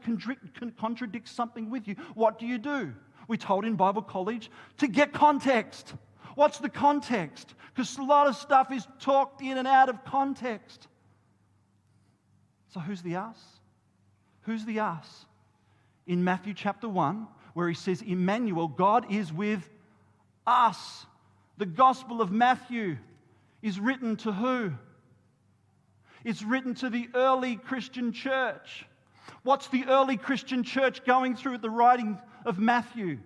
contradict 0.77 1.27
something 1.27 1.69
with 1.69 1.87
you. 1.87 1.95
What 2.15 2.39
do 2.39 2.45
you 2.45 2.57
do? 2.57 2.93
We're 3.27 3.35
told 3.35 3.65
in 3.65 3.75
Bible 3.75 4.01
college 4.01 4.49
to 4.77 4.87
get 4.87 5.13
context. 5.13 5.93
What's 6.35 6.59
the 6.59 6.69
context? 6.69 7.53
Because 7.73 7.97
a 7.97 8.03
lot 8.03 8.27
of 8.27 8.35
stuff 8.35 8.71
is 8.71 8.87
talked 8.99 9.41
in 9.41 9.57
and 9.57 9.67
out 9.67 9.89
of 9.89 10.03
context. 10.05 10.87
So, 12.73 12.79
who's 12.79 13.01
the 13.01 13.17
us? 13.17 13.37
Who's 14.41 14.65
the 14.65 14.79
us? 14.79 15.25
In 16.07 16.23
Matthew 16.23 16.53
chapter 16.53 16.89
1, 16.89 17.27
where 17.53 17.69
he 17.69 17.75
says, 17.75 18.01
Emmanuel, 18.01 18.67
God 18.67 19.11
is 19.11 19.31
with 19.31 19.69
us. 20.45 21.05
The 21.57 21.65
Gospel 21.65 22.21
of 22.21 22.31
Matthew 22.31 22.97
is 23.61 23.79
written 23.79 24.15
to 24.17 24.31
who? 24.31 24.73
It's 26.23 26.41
written 26.41 26.73
to 26.75 26.89
the 26.89 27.09
early 27.13 27.57
Christian 27.57 28.11
church. 28.11 28.85
What's 29.43 29.67
the 29.67 29.85
early 29.85 30.17
Christian 30.17 30.63
church 30.63 31.03
going 31.05 31.35
through 31.35 31.55
at 31.55 31.61
the 31.61 31.69
writing 31.69 32.19
of 32.45 32.59
Matthew? 32.59 33.19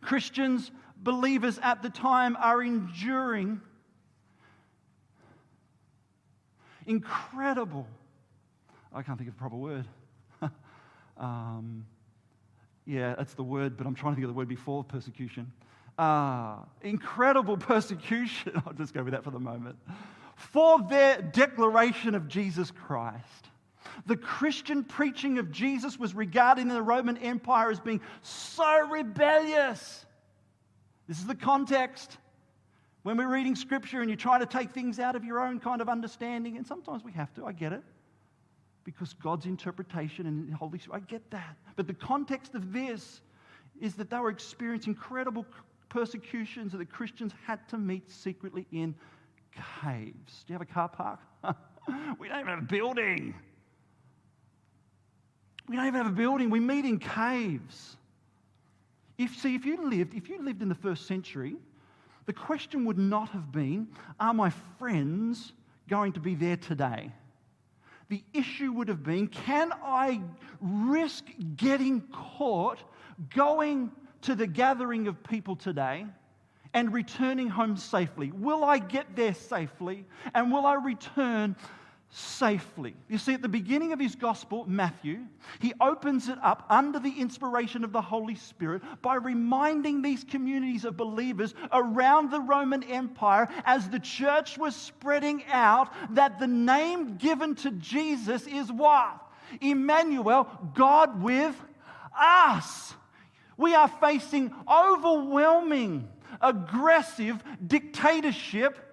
Christians, 0.00 0.70
believers 0.96 1.58
at 1.62 1.82
the 1.82 1.90
time, 1.90 2.36
are 2.38 2.62
enduring 2.62 3.60
incredible, 6.86 7.86
I 8.92 9.02
can't 9.02 9.18
think 9.18 9.28
of 9.28 9.34
the 9.34 9.38
proper 9.38 9.56
word. 9.56 9.86
um, 11.18 11.84
yeah, 12.86 13.14
that's 13.16 13.34
the 13.34 13.42
word, 13.42 13.76
but 13.76 13.86
I'm 13.86 13.94
trying 13.94 14.12
to 14.12 14.16
think 14.16 14.24
of 14.24 14.30
the 14.30 14.38
word 14.38 14.48
before 14.48 14.84
persecution. 14.84 15.50
Uh, 15.98 16.56
incredible 16.82 17.56
persecution. 17.56 18.60
I'll 18.66 18.74
just 18.74 18.92
go 18.92 19.02
with 19.02 19.12
that 19.12 19.24
for 19.24 19.30
the 19.30 19.40
moment. 19.40 19.76
For 20.36 20.82
their 20.82 21.22
declaration 21.22 22.14
of 22.14 22.28
Jesus 22.28 22.70
Christ. 22.70 23.48
The 24.04 24.16
Christian 24.16 24.84
preaching 24.84 25.38
of 25.38 25.50
Jesus 25.50 25.98
was 25.98 26.14
regarded 26.14 26.62
in 26.62 26.68
the 26.68 26.82
Roman 26.82 27.16
Empire 27.16 27.70
as 27.70 27.80
being 27.80 28.02
so 28.20 28.88
rebellious. 28.88 30.04
This 31.08 31.18
is 31.18 31.26
the 31.26 31.34
context. 31.34 32.18
When 33.02 33.16
we're 33.16 33.32
reading 33.32 33.54
scripture 33.54 34.00
and 34.00 34.10
you're 34.10 34.16
trying 34.16 34.40
to 34.40 34.46
take 34.46 34.72
things 34.72 34.98
out 34.98 35.16
of 35.16 35.24
your 35.24 35.40
own 35.40 35.60
kind 35.60 35.80
of 35.80 35.88
understanding, 35.88 36.56
and 36.56 36.66
sometimes 36.66 37.04
we 37.04 37.12
have 37.12 37.32
to, 37.34 37.46
I 37.46 37.52
get 37.52 37.72
it, 37.72 37.82
because 38.84 39.14
God's 39.14 39.46
interpretation 39.46 40.26
and 40.26 40.52
Holy 40.52 40.78
Spirit, 40.78 41.02
I 41.02 41.10
get 41.10 41.30
that. 41.30 41.56
But 41.76 41.86
the 41.86 41.94
context 41.94 42.54
of 42.54 42.72
this 42.72 43.20
is 43.80 43.94
that 43.94 44.10
they 44.10 44.18
were 44.18 44.30
experiencing 44.30 44.94
incredible 44.94 45.46
persecutions 45.88 46.72
that 46.72 46.78
the 46.78 46.84
Christians 46.86 47.32
had 47.46 47.66
to 47.68 47.78
meet 47.78 48.10
secretly 48.10 48.66
in 48.72 48.94
caves. 49.82 50.44
Do 50.46 50.52
you 50.52 50.54
have 50.54 50.62
a 50.62 50.72
car 50.72 50.88
park? 50.88 51.20
we 52.18 52.28
don't 52.28 52.40
even 52.40 52.48
have 52.48 52.58
a 52.58 52.62
building. 52.62 53.34
We 55.68 55.76
don't 55.76 55.86
even 55.86 56.02
have 56.02 56.12
a 56.12 56.16
building. 56.16 56.50
We 56.50 56.60
meet 56.60 56.84
in 56.84 56.98
caves. 56.98 57.96
If, 59.18 59.36
see, 59.36 59.54
if 59.54 59.64
you 59.64 59.88
lived, 59.88 60.14
if 60.14 60.28
you 60.28 60.42
lived 60.42 60.62
in 60.62 60.68
the 60.68 60.74
first 60.74 61.06
century, 61.06 61.56
the 62.26 62.32
question 62.32 62.84
would 62.84 62.98
not 62.98 63.30
have 63.30 63.50
been, 63.50 63.88
are 64.20 64.34
my 64.34 64.50
friends 64.78 65.52
going 65.88 66.12
to 66.12 66.20
be 66.20 66.34
there 66.34 66.56
today? 66.56 67.12
The 68.08 68.22
issue 68.32 68.72
would 68.72 68.88
have 68.88 69.02
been, 69.02 69.26
can 69.28 69.72
I 69.82 70.20
risk 70.60 71.24
getting 71.56 72.02
caught 72.12 72.78
going 73.34 73.90
to 74.22 74.34
the 74.34 74.46
gathering 74.46 75.08
of 75.08 75.22
people 75.22 75.56
today 75.56 76.06
and 76.74 76.92
returning 76.92 77.48
home 77.48 77.76
safely? 77.76 78.32
Will 78.32 78.64
I 78.64 78.78
get 78.78 79.16
there 79.16 79.34
safely? 79.34 80.04
And 80.34 80.52
will 80.52 80.66
I 80.66 80.74
return 80.74 81.56
safely. 82.10 82.94
You 83.08 83.18
see, 83.18 83.34
at 83.34 83.42
the 83.42 83.48
beginning 83.48 83.92
of 83.92 84.00
his 84.00 84.14
gospel, 84.14 84.64
Matthew, 84.66 85.20
he 85.58 85.74
opens 85.80 86.28
it 86.28 86.38
up 86.42 86.64
under 86.70 86.98
the 86.98 87.10
inspiration 87.10 87.84
of 87.84 87.92
the 87.92 88.00
Holy 88.00 88.36
Spirit 88.36 88.82
by 89.02 89.16
reminding 89.16 90.02
these 90.02 90.24
communities 90.24 90.84
of 90.84 90.96
believers 90.96 91.54
around 91.72 92.30
the 92.30 92.40
Roman 92.40 92.82
Empire 92.84 93.48
as 93.64 93.88
the 93.90 93.98
church 93.98 94.56
was 94.56 94.74
spreading 94.74 95.44
out 95.52 95.92
that 96.14 96.38
the 96.38 96.46
name 96.46 97.16
given 97.16 97.54
to 97.56 97.70
Jesus 97.72 98.46
is 98.46 98.72
what? 98.72 99.22
Emmanuel, 99.60 100.48
God 100.74 101.22
with 101.22 101.54
us. 102.18 102.94
We 103.56 103.74
are 103.74 103.88
facing 103.88 104.52
overwhelming, 104.68 106.08
aggressive 106.40 107.42
dictatorship 107.66 108.86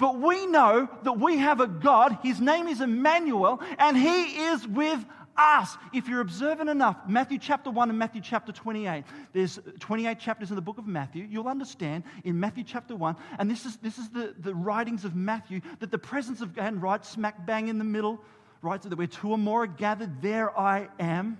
but 0.00 0.18
we 0.18 0.46
know 0.46 0.88
that 1.02 1.18
we 1.18 1.36
have 1.36 1.60
a 1.60 1.66
God, 1.66 2.16
his 2.22 2.40
name 2.40 2.68
is 2.68 2.80
Emmanuel, 2.80 3.60
and 3.78 3.94
he 3.94 4.44
is 4.46 4.66
with 4.66 5.04
us. 5.36 5.76
If 5.92 6.08
you're 6.08 6.22
observant 6.22 6.70
enough, 6.70 6.96
Matthew 7.06 7.38
chapter 7.38 7.70
1 7.70 7.90
and 7.90 7.98
Matthew 7.98 8.22
chapter 8.22 8.50
28, 8.50 9.04
there's 9.34 9.58
28 9.78 10.18
chapters 10.18 10.48
in 10.48 10.56
the 10.56 10.62
book 10.62 10.78
of 10.78 10.86
Matthew. 10.86 11.26
You'll 11.28 11.48
understand 11.48 12.04
in 12.24 12.40
Matthew 12.40 12.64
chapter 12.64 12.96
1, 12.96 13.14
and 13.38 13.50
this 13.50 13.66
is, 13.66 13.76
this 13.76 13.98
is 13.98 14.08
the, 14.08 14.34
the 14.38 14.54
writings 14.54 15.04
of 15.04 15.14
Matthew, 15.14 15.60
that 15.80 15.90
the 15.90 15.98
presence 15.98 16.40
of 16.40 16.54
God, 16.54 16.80
right 16.80 17.04
smack 17.04 17.44
bang 17.44 17.68
in 17.68 17.76
the 17.76 17.84
middle, 17.84 18.24
right, 18.62 18.82
so 18.82 18.88
that 18.88 18.96
where 18.96 19.06
two 19.06 19.30
or 19.30 19.38
more 19.38 19.64
are 19.64 19.66
gathered, 19.66 20.22
there 20.22 20.58
I 20.58 20.88
am. 20.98 21.36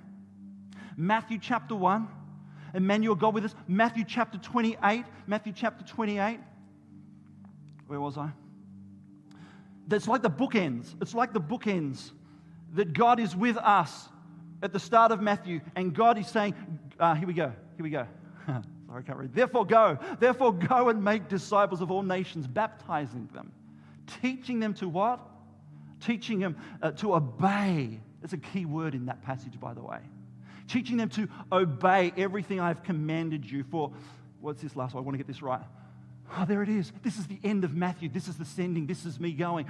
Matthew 0.99 1.39
chapter 1.39 1.75
1, 1.75 2.09
Emmanuel, 2.75 3.15
God 3.15 3.35
with 3.35 3.45
us. 3.45 3.55
Matthew 3.69 4.05
chapter 4.07 4.39
28, 4.39 5.05
Matthew 5.27 5.53
chapter 5.55 5.85
28. 5.85 6.41
Where 7.87 8.01
was 8.01 8.17
I? 8.17 8.31
It's 9.91 10.07
like 10.07 10.23
the 10.23 10.31
bookends. 10.31 10.95
It's 11.01 11.15
like 11.15 11.33
the 11.33 11.41
bookends 11.41 12.13
that 12.75 12.93
God 12.93 13.19
is 13.19 13.35
with 13.35 13.57
us 13.57 14.09
at 14.63 14.73
the 14.73 14.79
start 14.79 15.11
of 15.11 15.21
Matthew, 15.21 15.61
and 15.75 15.95
God 15.95 16.19
is 16.19 16.29
saying, 16.29 16.55
uh, 16.99 17.15
Here 17.15 17.27
we 17.27 17.35
go, 17.35 17.53
here 17.77 17.83
we 17.83 17.91
go. 17.91 18.07
Sorry, 18.47 19.03
I 19.03 19.03
can't 19.03 19.19
read. 19.19 19.35
Therefore, 19.35 19.65
go. 19.65 19.99
Therefore, 20.19 20.53
go 20.53 20.89
and 20.89 21.03
make 21.03 21.29
disciples 21.29 21.81
of 21.81 21.91
all 21.91 22.03
nations, 22.03 22.47
baptizing 22.47 23.29
them, 23.33 23.53
teaching 24.21 24.59
them 24.61 24.75
to 24.75 24.89
what? 24.89 25.21
Teaching 26.01 26.41
them 26.41 26.57
uh, 26.83 26.91
to 26.93 27.15
obey. 27.15 28.01
That's 28.21 28.33
a 28.33 28.39
key 28.39 28.65
word 28.65 28.95
in 28.95 29.07
that 29.07 29.23
passage, 29.23 29.61
by 29.61 29.75
the 29.75 29.83
way. 29.83 30.01
Teaching 30.71 30.97
them 30.97 31.09
to 31.11 31.29
obey 31.51 32.13
everything 32.17 32.61
I've 32.61 32.85
commanded 32.85 33.45
you 33.45 33.65
for. 33.65 33.91
What's 34.41 34.63
this 34.63 34.77
last 34.77 34.95
one? 34.95 35.03
I 35.03 35.05
want 35.05 35.15
to 35.15 35.19
get 35.19 35.27
this 35.27 35.43
right. 35.43 35.61
Oh, 36.39 36.45
there 36.47 36.63
it 36.63 36.69
is. 36.69 36.93
This 37.03 37.19
is 37.19 37.27
the 37.27 37.41
end 37.43 37.65
of 37.65 37.75
Matthew. 37.75 38.09
This 38.09 38.29
is 38.29 38.37
the 38.37 38.45
sending. 38.45 38.87
This 38.87 39.05
is 39.05 39.19
me 39.19 39.33
going. 39.33 39.67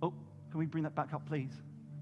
Oh, 0.00 0.14
can 0.50 0.58
we 0.58 0.64
bring 0.64 0.84
that 0.84 0.94
back 0.94 1.12
up, 1.12 1.26
please? 1.26 1.50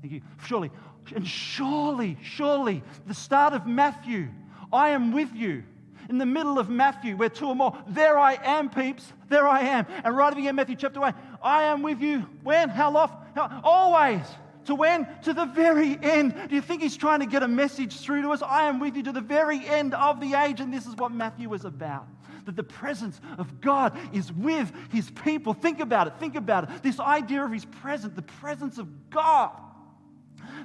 Thank 0.01 0.13
you. 0.13 0.21
Surely, 0.47 0.71
and 1.17 1.27
surely, 1.27 2.17
surely, 2.23 2.85
the 3.09 3.15
start 3.15 3.55
of 3.55 3.67
Matthew, 3.67 4.29
I 4.73 4.91
am 4.91 5.13
with 5.13 5.35
you. 5.35 5.65
In 6.09 6.19
the 6.19 6.27
middle 6.27 6.61
of 6.61 6.71
Matthew, 6.71 7.17
where 7.17 7.29
two 7.29 7.47
or 7.47 7.57
more, 7.57 7.77
there 7.89 8.21
I 8.21 8.35
am, 8.35 8.71
peeps, 8.71 9.13
there 9.29 9.49
I 9.49 9.63
am. 9.63 9.85
And 10.05 10.17
right 10.17 10.31
at 10.31 10.37
the 10.37 10.47
end, 10.47 10.57
Matthew 10.57 10.77
chapter 10.77 11.01
1, 11.01 11.13
I 11.43 11.65
am 11.65 11.83
with 11.83 12.01
you. 12.01 12.21
When? 12.45 12.69
How 12.69 12.93
long? 12.93 13.11
How, 13.35 13.61
always. 13.65 14.23
To 14.69 14.75
when? 14.75 15.09
To 15.23 15.33
the 15.33 15.47
very 15.47 15.99
end. 16.03 16.35
Do 16.51 16.55
you 16.55 16.61
think 16.61 16.83
he's 16.83 16.99
trying 16.99 17.21
to 17.21 17.27
get 17.27 17.43
a 17.43 17.49
message 17.49 18.01
through 18.01 18.21
to 18.21 18.33
us? 18.33 18.43
I 18.43 18.65
am 18.65 18.81
with 18.81 18.97
you 18.97 19.03
to 19.05 19.13
the 19.13 19.23
very 19.23 19.67
end 19.67 19.95
of 19.95 20.21
the 20.21 20.35
age. 20.35 20.61
And 20.61 20.71
this 20.71 20.87
is 20.87 20.95
what 20.95 21.11
Matthew 21.11 21.49
was 21.49 21.65
about 21.65 22.07
that 22.45 22.55
the 22.55 22.63
presence 22.63 23.19
of 23.39 23.63
God 23.63 23.99
is 24.13 24.31
with 24.31 24.71
his 24.91 25.11
people. 25.11 25.55
Think 25.55 25.81
about 25.81 26.07
it. 26.07 26.15
Think 26.21 26.35
about 26.35 26.65
it. 26.65 26.83
This 26.83 27.01
idea 27.01 27.43
of 27.45 27.51
his 27.51 27.65
presence, 27.65 28.15
the 28.15 28.21
presence 28.21 28.77
of 28.77 29.09
God, 29.09 29.53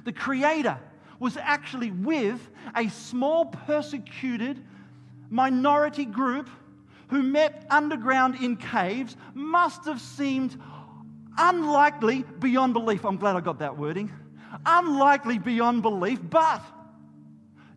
the 0.04 0.12
Creator, 0.12 0.78
was 1.18 1.38
actually 1.38 1.90
with 1.90 2.46
a 2.76 2.88
small 2.88 3.46
persecuted 3.46 4.62
minority 5.30 6.04
group 6.04 6.50
who 7.08 7.22
met 7.22 7.66
underground 7.70 8.34
in 8.34 8.56
caves, 8.56 9.16
must 9.32 9.86
have 9.86 10.00
seemed 10.00 10.60
unlikely 11.36 12.24
beyond 12.38 12.74
belief. 12.74 13.04
I'm 13.04 13.16
glad 13.16 13.36
I 13.36 13.40
got 13.40 13.58
that 13.60 13.76
wording. 13.76 14.10
Unlikely 14.64 15.38
beyond 15.38 15.82
belief, 15.82 16.20
but 16.22 16.62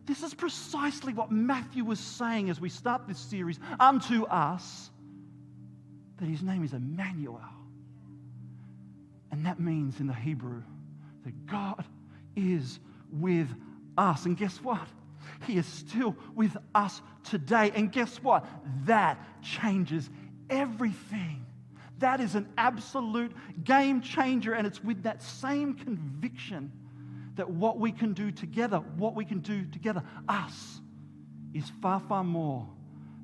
this 0.06 0.22
is 0.22 0.32
precisely 0.32 1.12
what 1.12 1.30
Matthew 1.30 1.84
was 1.84 2.00
saying 2.00 2.48
as 2.48 2.60
we 2.60 2.70
start 2.70 3.06
this 3.06 3.18
series 3.18 3.60
unto 3.78 4.24
us 4.24 4.90
that 6.18 6.26
his 6.26 6.42
name 6.42 6.64
is 6.64 6.72
Emmanuel. 6.72 7.40
And 9.30 9.44
that 9.44 9.60
means 9.60 10.00
in 10.00 10.06
the 10.06 10.14
Hebrew 10.14 10.62
that 11.24 11.46
God 11.46 11.84
is 12.34 12.80
with 13.12 13.48
us. 13.96 14.24
And 14.24 14.36
guess 14.36 14.56
what? 14.62 14.88
He 15.46 15.58
is 15.58 15.66
still 15.66 16.16
with 16.34 16.56
us 16.74 17.02
today. 17.24 17.70
And 17.74 17.92
guess 17.92 18.22
what? 18.22 18.46
That 18.86 19.18
changes 19.42 20.08
everything. 20.48 21.44
That 21.98 22.20
is 22.20 22.34
an 22.34 22.48
absolute 22.56 23.32
game 23.64 24.00
changer. 24.00 24.54
And 24.54 24.66
it's 24.66 24.82
with 24.82 25.02
that 25.02 25.22
same 25.22 25.74
conviction 25.74 26.72
that 27.36 27.48
what 27.48 27.78
we 27.78 27.92
can 27.92 28.12
do 28.12 28.30
together, 28.30 28.78
what 28.96 29.14
we 29.14 29.24
can 29.24 29.38
do 29.40 29.64
together, 29.64 30.02
us, 30.28 30.80
is 31.54 31.70
far, 31.80 32.00
far 32.00 32.24
more 32.24 32.68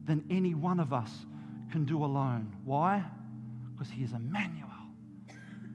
than 0.07 0.25
any 0.31 0.55
one 0.55 0.81
of 0.81 0.93
us 0.93 1.11
can 1.73 1.85
do 1.85 2.05
alone. 2.05 2.53
Why? 2.65 3.03
Because 3.73 3.91
He 3.91 4.05
is 4.05 4.13
Emmanuel, 4.13 4.69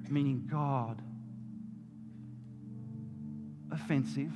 meaning 0.09 0.47
God. 0.49 1.01
Offensive 3.71 4.31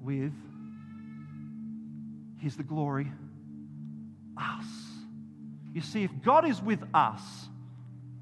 with, 0.00 0.32
here's 2.40 2.56
the 2.56 2.62
glory, 2.62 3.10
us. 4.36 4.64
You 5.74 5.80
see, 5.80 6.04
if 6.04 6.10
God 6.22 6.48
is 6.48 6.62
with 6.62 6.82
us, 6.94 7.20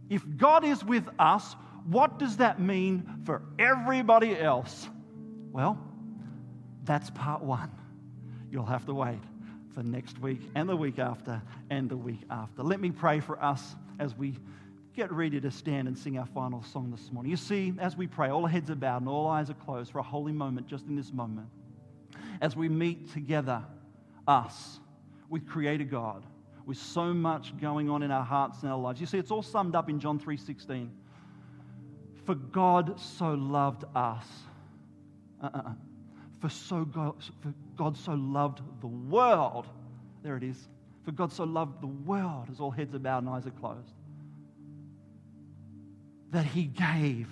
if 0.09 0.25
God 0.37 0.65
is 0.65 0.85
with 0.85 1.09
us, 1.19 1.55
what 1.87 2.19
does 2.19 2.39
that 2.39 2.61
mean 2.61 3.21
for 3.25 3.43
everybody 3.59 4.39
else? 4.39 4.89
Well, 5.53 5.79
that's 6.85 7.11
part 7.11 7.43
one. 7.43 7.71
You'll 8.51 8.67
have 8.67 8.87
to 8.87 8.95
wait 8.95 9.21
for 9.75 9.83
next 9.83 10.19
week 10.21 10.41
and 10.55 10.69
the 10.69 10.77
week 10.77 10.99
after 10.99 11.43
and 11.71 11.89
the 11.89 11.97
week 11.97 12.23
after. 12.31 12.63
Let 12.63 12.81
me 12.81 12.91
pray 12.91 13.21
for 13.21 13.43
us 13.43 13.75
as 13.99 14.17
we 14.17 14.37
get 14.95 15.13
ready 15.13 15.41
to 15.41 15.51
stand 15.51 15.89
and 15.89 15.97
sing 15.97 16.19
our 16.19 16.27
final 16.27 16.63
song 16.63 16.91
this 16.91 17.13
morning. 17.13 17.31
You 17.31 17.37
see, 17.37 17.75
as 17.79 17.97
we 17.97 18.07
pray, 18.07 18.31
all 18.31 18.47
heads 18.47 18.71
are 18.71 18.75
bowed 18.75 19.03
and 19.03 19.09
all 19.09 19.27
eyes 19.27 19.51
are 19.51 19.55
closed 19.55 19.93
for 19.93 19.99
a 19.99 20.03
holy 20.03 20.33
moment 20.33 20.67
just 20.67 20.87
in 20.87 20.97
this 20.97 21.13
moment. 21.13 21.49
As 22.41 22.57
we 22.57 22.69
meet 22.69 23.13
together, 23.13 23.63
us, 24.27 24.81
with 25.29 25.47
Creator 25.47 25.85
God, 25.85 26.25
with 26.67 26.77
so 26.77 27.15
much 27.15 27.57
going 27.61 27.89
on 27.89 28.03
in 28.03 28.11
our 28.11 28.25
hearts 28.25 28.63
and 28.63 28.71
our 28.71 28.79
lives. 28.79 29.01
You 29.01 29.07
see, 29.07 29.19
it's 29.19 29.31
all 29.31 29.43
summed 29.43 29.77
up 29.77 29.89
in 29.89 30.01
John 30.01 30.19
3:16. 30.19 30.91
For 32.25 32.35
God 32.35 32.99
so 33.01 33.35
loved 33.35 33.85
us. 33.95 34.27
Uh-uh. 35.41 35.73
For, 36.41 36.49
so 36.49 36.85
God, 36.85 37.15
for 37.41 37.55
God 37.77 37.97
so 37.97 38.13
loved 38.13 38.61
the 38.81 38.89
world. 38.89 39.69
There 40.23 40.37
it 40.37 40.43
is. 40.43 40.69
For 41.05 41.13
God 41.13 41.33
so 41.33 41.45
loved 41.45 41.81
the 41.81 41.87
world, 41.87 42.49
as 42.51 42.59
all 42.59 42.73
heads 42.73 42.95
are 42.97 42.99
bowed 42.99 43.23
and 43.23 43.29
eyes 43.29 43.47
are 43.47 43.53
closed, 43.53 43.95
that 46.33 46.45
he 46.45 46.65
gave 46.65 47.29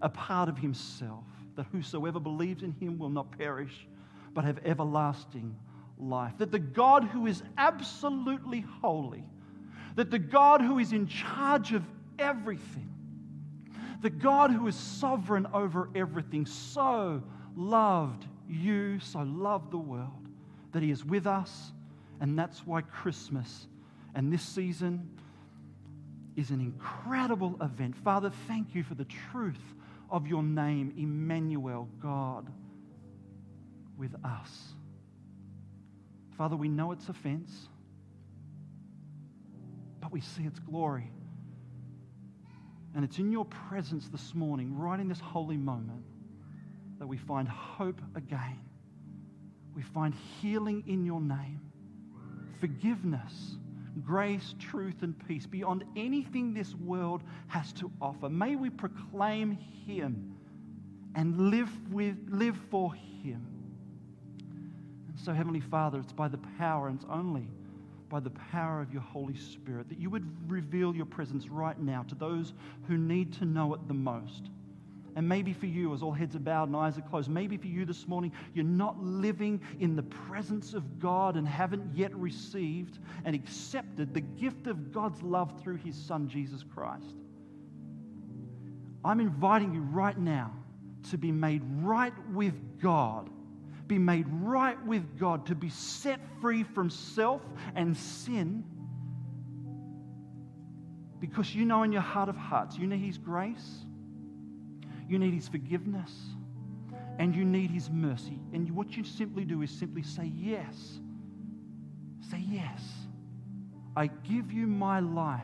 a 0.00 0.08
part 0.08 0.48
of 0.48 0.56
himself, 0.56 1.24
that 1.56 1.66
whosoever 1.72 2.18
believes 2.18 2.62
in 2.62 2.72
him 2.72 2.98
will 2.98 3.10
not 3.10 3.30
perish, 3.36 3.86
but 4.32 4.44
have 4.44 4.58
everlasting 4.64 5.54
life. 6.02 6.34
That 6.38 6.50
the 6.50 6.58
God 6.58 7.04
who 7.04 7.26
is 7.26 7.42
absolutely 7.56 8.60
holy, 8.80 9.24
that 9.96 10.10
the 10.10 10.18
God 10.18 10.60
who 10.60 10.78
is 10.78 10.92
in 10.92 11.06
charge 11.06 11.72
of 11.72 11.84
everything, 12.18 12.88
the 14.00 14.10
God 14.10 14.50
who 14.50 14.66
is 14.66 14.74
sovereign 14.74 15.46
over 15.54 15.88
everything, 15.94 16.44
so 16.46 17.22
loved 17.56 18.26
you, 18.48 18.98
so 19.00 19.20
loved 19.20 19.70
the 19.70 19.78
world, 19.78 20.28
that 20.72 20.82
He 20.82 20.90
is 20.90 21.04
with 21.04 21.26
us. 21.26 21.72
And 22.20 22.38
that's 22.38 22.66
why 22.66 22.82
Christmas 22.82 23.66
and 24.14 24.32
this 24.32 24.42
season 24.42 25.08
is 26.36 26.50
an 26.50 26.60
incredible 26.60 27.56
event. 27.60 27.96
Father, 27.96 28.30
thank 28.46 28.74
you 28.74 28.82
for 28.82 28.94
the 28.94 29.06
truth 29.30 29.62
of 30.10 30.26
your 30.26 30.42
name, 30.42 30.92
Emmanuel, 30.96 31.88
God 32.00 32.50
with 33.96 34.14
us. 34.24 34.74
Father, 36.36 36.56
we 36.56 36.68
know 36.68 36.92
it's 36.92 37.08
offense, 37.08 37.68
but 40.00 40.10
we 40.10 40.20
see 40.20 40.44
its 40.44 40.58
glory. 40.58 41.10
And 42.94 43.04
it's 43.04 43.18
in 43.18 43.32
your 43.32 43.44
presence 43.44 44.08
this 44.08 44.34
morning, 44.34 44.76
right 44.76 45.00
in 45.00 45.08
this 45.08 45.20
holy 45.20 45.56
moment, 45.56 46.04
that 46.98 47.06
we 47.06 47.16
find 47.16 47.48
hope 47.48 48.00
again. 48.14 48.58
We 49.74 49.82
find 49.82 50.14
healing 50.40 50.84
in 50.86 51.04
your 51.04 51.20
name, 51.20 51.60
forgiveness, 52.60 53.56
grace, 54.04 54.54
truth, 54.58 55.02
and 55.02 55.14
peace 55.26 55.46
beyond 55.46 55.84
anything 55.96 56.52
this 56.52 56.74
world 56.74 57.22
has 57.48 57.72
to 57.74 57.90
offer. 58.00 58.28
May 58.28 58.56
we 58.56 58.70
proclaim 58.70 59.58
Him 59.86 60.34
and 61.14 61.50
live, 61.50 61.70
with, 61.90 62.16
live 62.28 62.58
for 62.70 62.92
Him. 62.94 63.51
So, 65.16 65.32
Heavenly 65.32 65.60
Father, 65.60 65.98
it's 65.98 66.12
by 66.12 66.28
the 66.28 66.40
power, 66.58 66.88
and 66.88 66.96
it's 66.96 67.08
only 67.10 67.46
by 68.08 68.20
the 68.20 68.30
power 68.30 68.80
of 68.80 68.92
your 68.92 69.02
Holy 69.02 69.36
Spirit, 69.36 69.88
that 69.88 69.98
you 69.98 70.10
would 70.10 70.26
reveal 70.50 70.94
your 70.94 71.06
presence 71.06 71.48
right 71.48 71.78
now 71.78 72.02
to 72.04 72.14
those 72.14 72.52
who 72.86 72.98
need 72.98 73.32
to 73.34 73.44
know 73.44 73.72
it 73.74 73.88
the 73.88 73.94
most. 73.94 74.50
And 75.14 75.28
maybe 75.28 75.52
for 75.52 75.66
you, 75.66 75.92
as 75.92 76.02
all 76.02 76.12
heads 76.12 76.34
are 76.36 76.40
bowed 76.40 76.68
and 76.68 76.76
eyes 76.76 76.96
are 76.96 77.02
closed, 77.02 77.30
maybe 77.30 77.56
for 77.56 77.66
you 77.66 77.84
this 77.84 78.08
morning, 78.08 78.32
you're 78.54 78.64
not 78.64 79.02
living 79.02 79.60
in 79.78 79.94
the 79.94 80.02
presence 80.02 80.72
of 80.72 80.98
God 80.98 81.36
and 81.36 81.46
haven't 81.46 81.94
yet 81.94 82.14
received 82.14 82.98
and 83.24 83.34
accepted 83.34 84.14
the 84.14 84.20
gift 84.20 84.66
of 84.66 84.92
God's 84.92 85.22
love 85.22 85.60
through 85.62 85.76
his 85.76 85.94
Son, 85.94 86.28
Jesus 86.28 86.64
Christ. 86.74 87.14
I'm 89.04 89.20
inviting 89.20 89.74
you 89.74 89.82
right 89.82 90.16
now 90.16 90.52
to 91.10 91.18
be 91.18 91.32
made 91.32 91.62
right 91.80 92.14
with 92.32 92.80
God 92.80 93.28
be 93.86 93.98
made 93.98 94.26
right 94.28 94.82
with 94.86 95.18
God, 95.18 95.46
to 95.46 95.54
be 95.54 95.68
set 95.68 96.20
free 96.40 96.62
from 96.62 96.90
self 96.90 97.42
and 97.74 97.96
sin, 97.96 98.64
because 101.20 101.54
you 101.54 101.64
know 101.64 101.82
in 101.82 101.92
your 101.92 102.02
heart 102.02 102.28
of 102.28 102.36
hearts, 102.36 102.76
you 102.76 102.86
need 102.86 103.04
His 103.04 103.18
grace, 103.18 103.84
you 105.08 105.18
need 105.18 105.34
His 105.34 105.48
forgiveness, 105.48 106.10
and 107.18 107.34
you 107.34 107.44
need 107.44 107.70
His 107.70 107.90
mercy. 107.90 108.38
And 108.52 108.70
what 108.70 108.96
you 108.96 109.04
simply 109.04 109.44
do 109.44 109.62
is 109.62 109.70
simply 109.70 110.02
say, 110.02 110.32
Yes. 110.34 111.00
Say, 112.30 112.42
Yes. 112.48 112.82
I 113.94 114.06
give 114.06 114.50
you 114.50 114.66
my 114.66 115.00
life. 115.00 115.42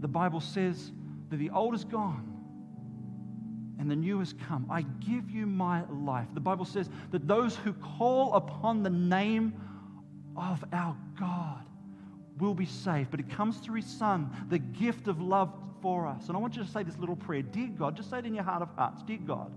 The 0.00 0.08
Bible 0.08 0.40
says 0.40 0.92
that 1.30 1.38
the 1.38 1.50
old 1.50 1.74
is 1.74 1.84
gone 1.84 2.29
and 3.80 3.90
the 3.90 3.96
new 3.96 4.18
has 4.18 4.34
come. 4.46 4.66
I 4.70 4.82
give 4.82 5.30
you 5.30 5.46
my 5.46 5.84
life. 5.90 6.26
The 6.34 6.40
Bible 6.40 6.66
says 6.66 6.90
that 7.12 7.26
those 7.26 7.56
who 7.56 7.72
call 7.72 8.34
upon 8.34 8.82
the 8.82 8.90
name 8.90 9.54
of 10.36 10.62
our 10.70 10.94
God 11.18 11.64
will 12.38 12.52
be 12.52 12.66
saved. 12.66 13.10
But 13.10 13.20
it 13.20 13.30
comes 13.30 13.56
through 13.56 13.76
his 13.76 13.86
Son, 13.86 14.30
the 14.50 14.58
gift 14.58 15.08
of 15.08 15.22
love 15.22 15.50
for 15.80 16.06
us. 16.06 16.28
And 16.28 16.36
I 16.36 16.40
want 16.40 16.56
you 16.56 16.62
to 16.62 16.68
say 16.68 16.82
this 16.82 16.98
little 16.98 17.16
prayer 17.16 17.40
Dear 17.40 17.68
God, 17.68 17.96
just 17.96 18.10
say 18.10 18.18
it 18.18 18.26
in 18.26 18.34
your 18.34 18.44
heart 18.44 18.60
of 18.60 18.68
hearts 18.76 19.02
Dear 19.02 19.18
God, 19.26 19.50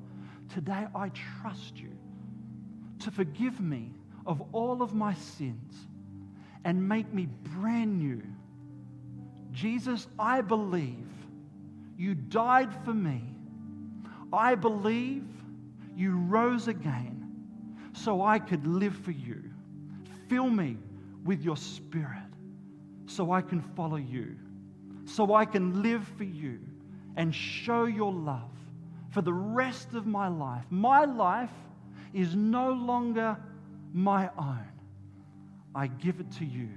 today 0.54 0.88
I 0.96 1.12
trust 1.42 1.76
you 1.76 1.92
to 3.00 3.12
forgive 3.12 3.60
me 3.60 3.92
of 4.26 4.42
all 4.54 4.82
of 4.82 4.94
my 4.94 5.14
sins 5.16 5.74
and 6.64 6.88
make 6.88 7.14
me 7.14 7.28
brand 7.60 8.00
new. 8.00 8.24
Jesus, 9.52 10.08
I 10.18 10.40
believe 10.40 11.10
you 11.98 12.16
died 12.16 12.70
for 12.86 12.94
me. 12.94 13.33
I 14.34 14.56
believe 14.56 15.24
you 15.96 16.18
rose 16.18 16.68
again 16.68 17.20
so 17.94 18.24
I 18.24 18.40
could 18.40 18.66
live 18.66 18.96
for 18.96 19.12
you. 19.12 19.44
Fill 20.28 20.50
me 20.50 20.78
with 21.24 21.44
your 21.44 21.56
spirit 21.56 22.18
so 23.06 23.32
I 23.32 23.42
can 23.42 23.62
follow 23.62 23.98
you, 23.98 24.36
so 25.06 25.36
I 25.36 25.46
can 25.46 25.84
live 25.84 26.06
for 26.18 26.24
you 26.24 26.60
and 27.16 27.34
show 27.34 27.86
your 27.86 28.12
love 28.12 28.50
for 29.12 29.22
the 29.22 29.34
rest 29.34 29.94
of 29.94 30.08
my 30.08 30.28
life. 30.28 30.66
My 30.72 31.06
life 31.06 31.52
is 32.14 32.36
no 32.36 32.72
longer 32.72 33.38
my 33.94 34.30
own. 34.38 34.68
I 35.76 35.88
give 35.88 36.20
it 36.20 36.32
to 36.40 36.46
you. 36.46 36.70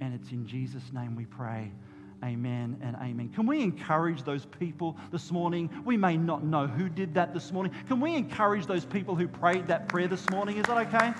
And 0.00 0.14
it's 0.14 0.30
in 0.32 0.46
Jesus' 0.46 0.92
name 0.92 1.16
we 1.16 1.24
pray. 1.24 1.72
Amen 2.24 2.76
and 2.80 2.94
amen. 2.96 3.30
Can 3.30 3.46
we 3.46 3.62
encourage 3.62 4.22
those 4.22 4.46
people 4.46 4.96
this 5.10 5.32
morning? 5.32 5.68
We 5.84 5.96
may 5.96 6.16
not 6.16 6.44
know 6.44 6.68
who 6.68 6.88
did 6.88 7.14
that 7.14 7.34
this 7.34 7.50
morning. 7.50 7.72
Can 7.88 8.00
we 8.00 8.14
encourage 8.14 8.66
those 8.66 8.84
people 8.84 9.16
who 9.16 9.26
prayed 9.26 9.66
that 9.66 9.88
prayer 9.88 10.06
this 10.06 10.30
morning? 10.30 10.58
Is 10.58 10.66
that 10.66 10.86
okay? 10.86 11.12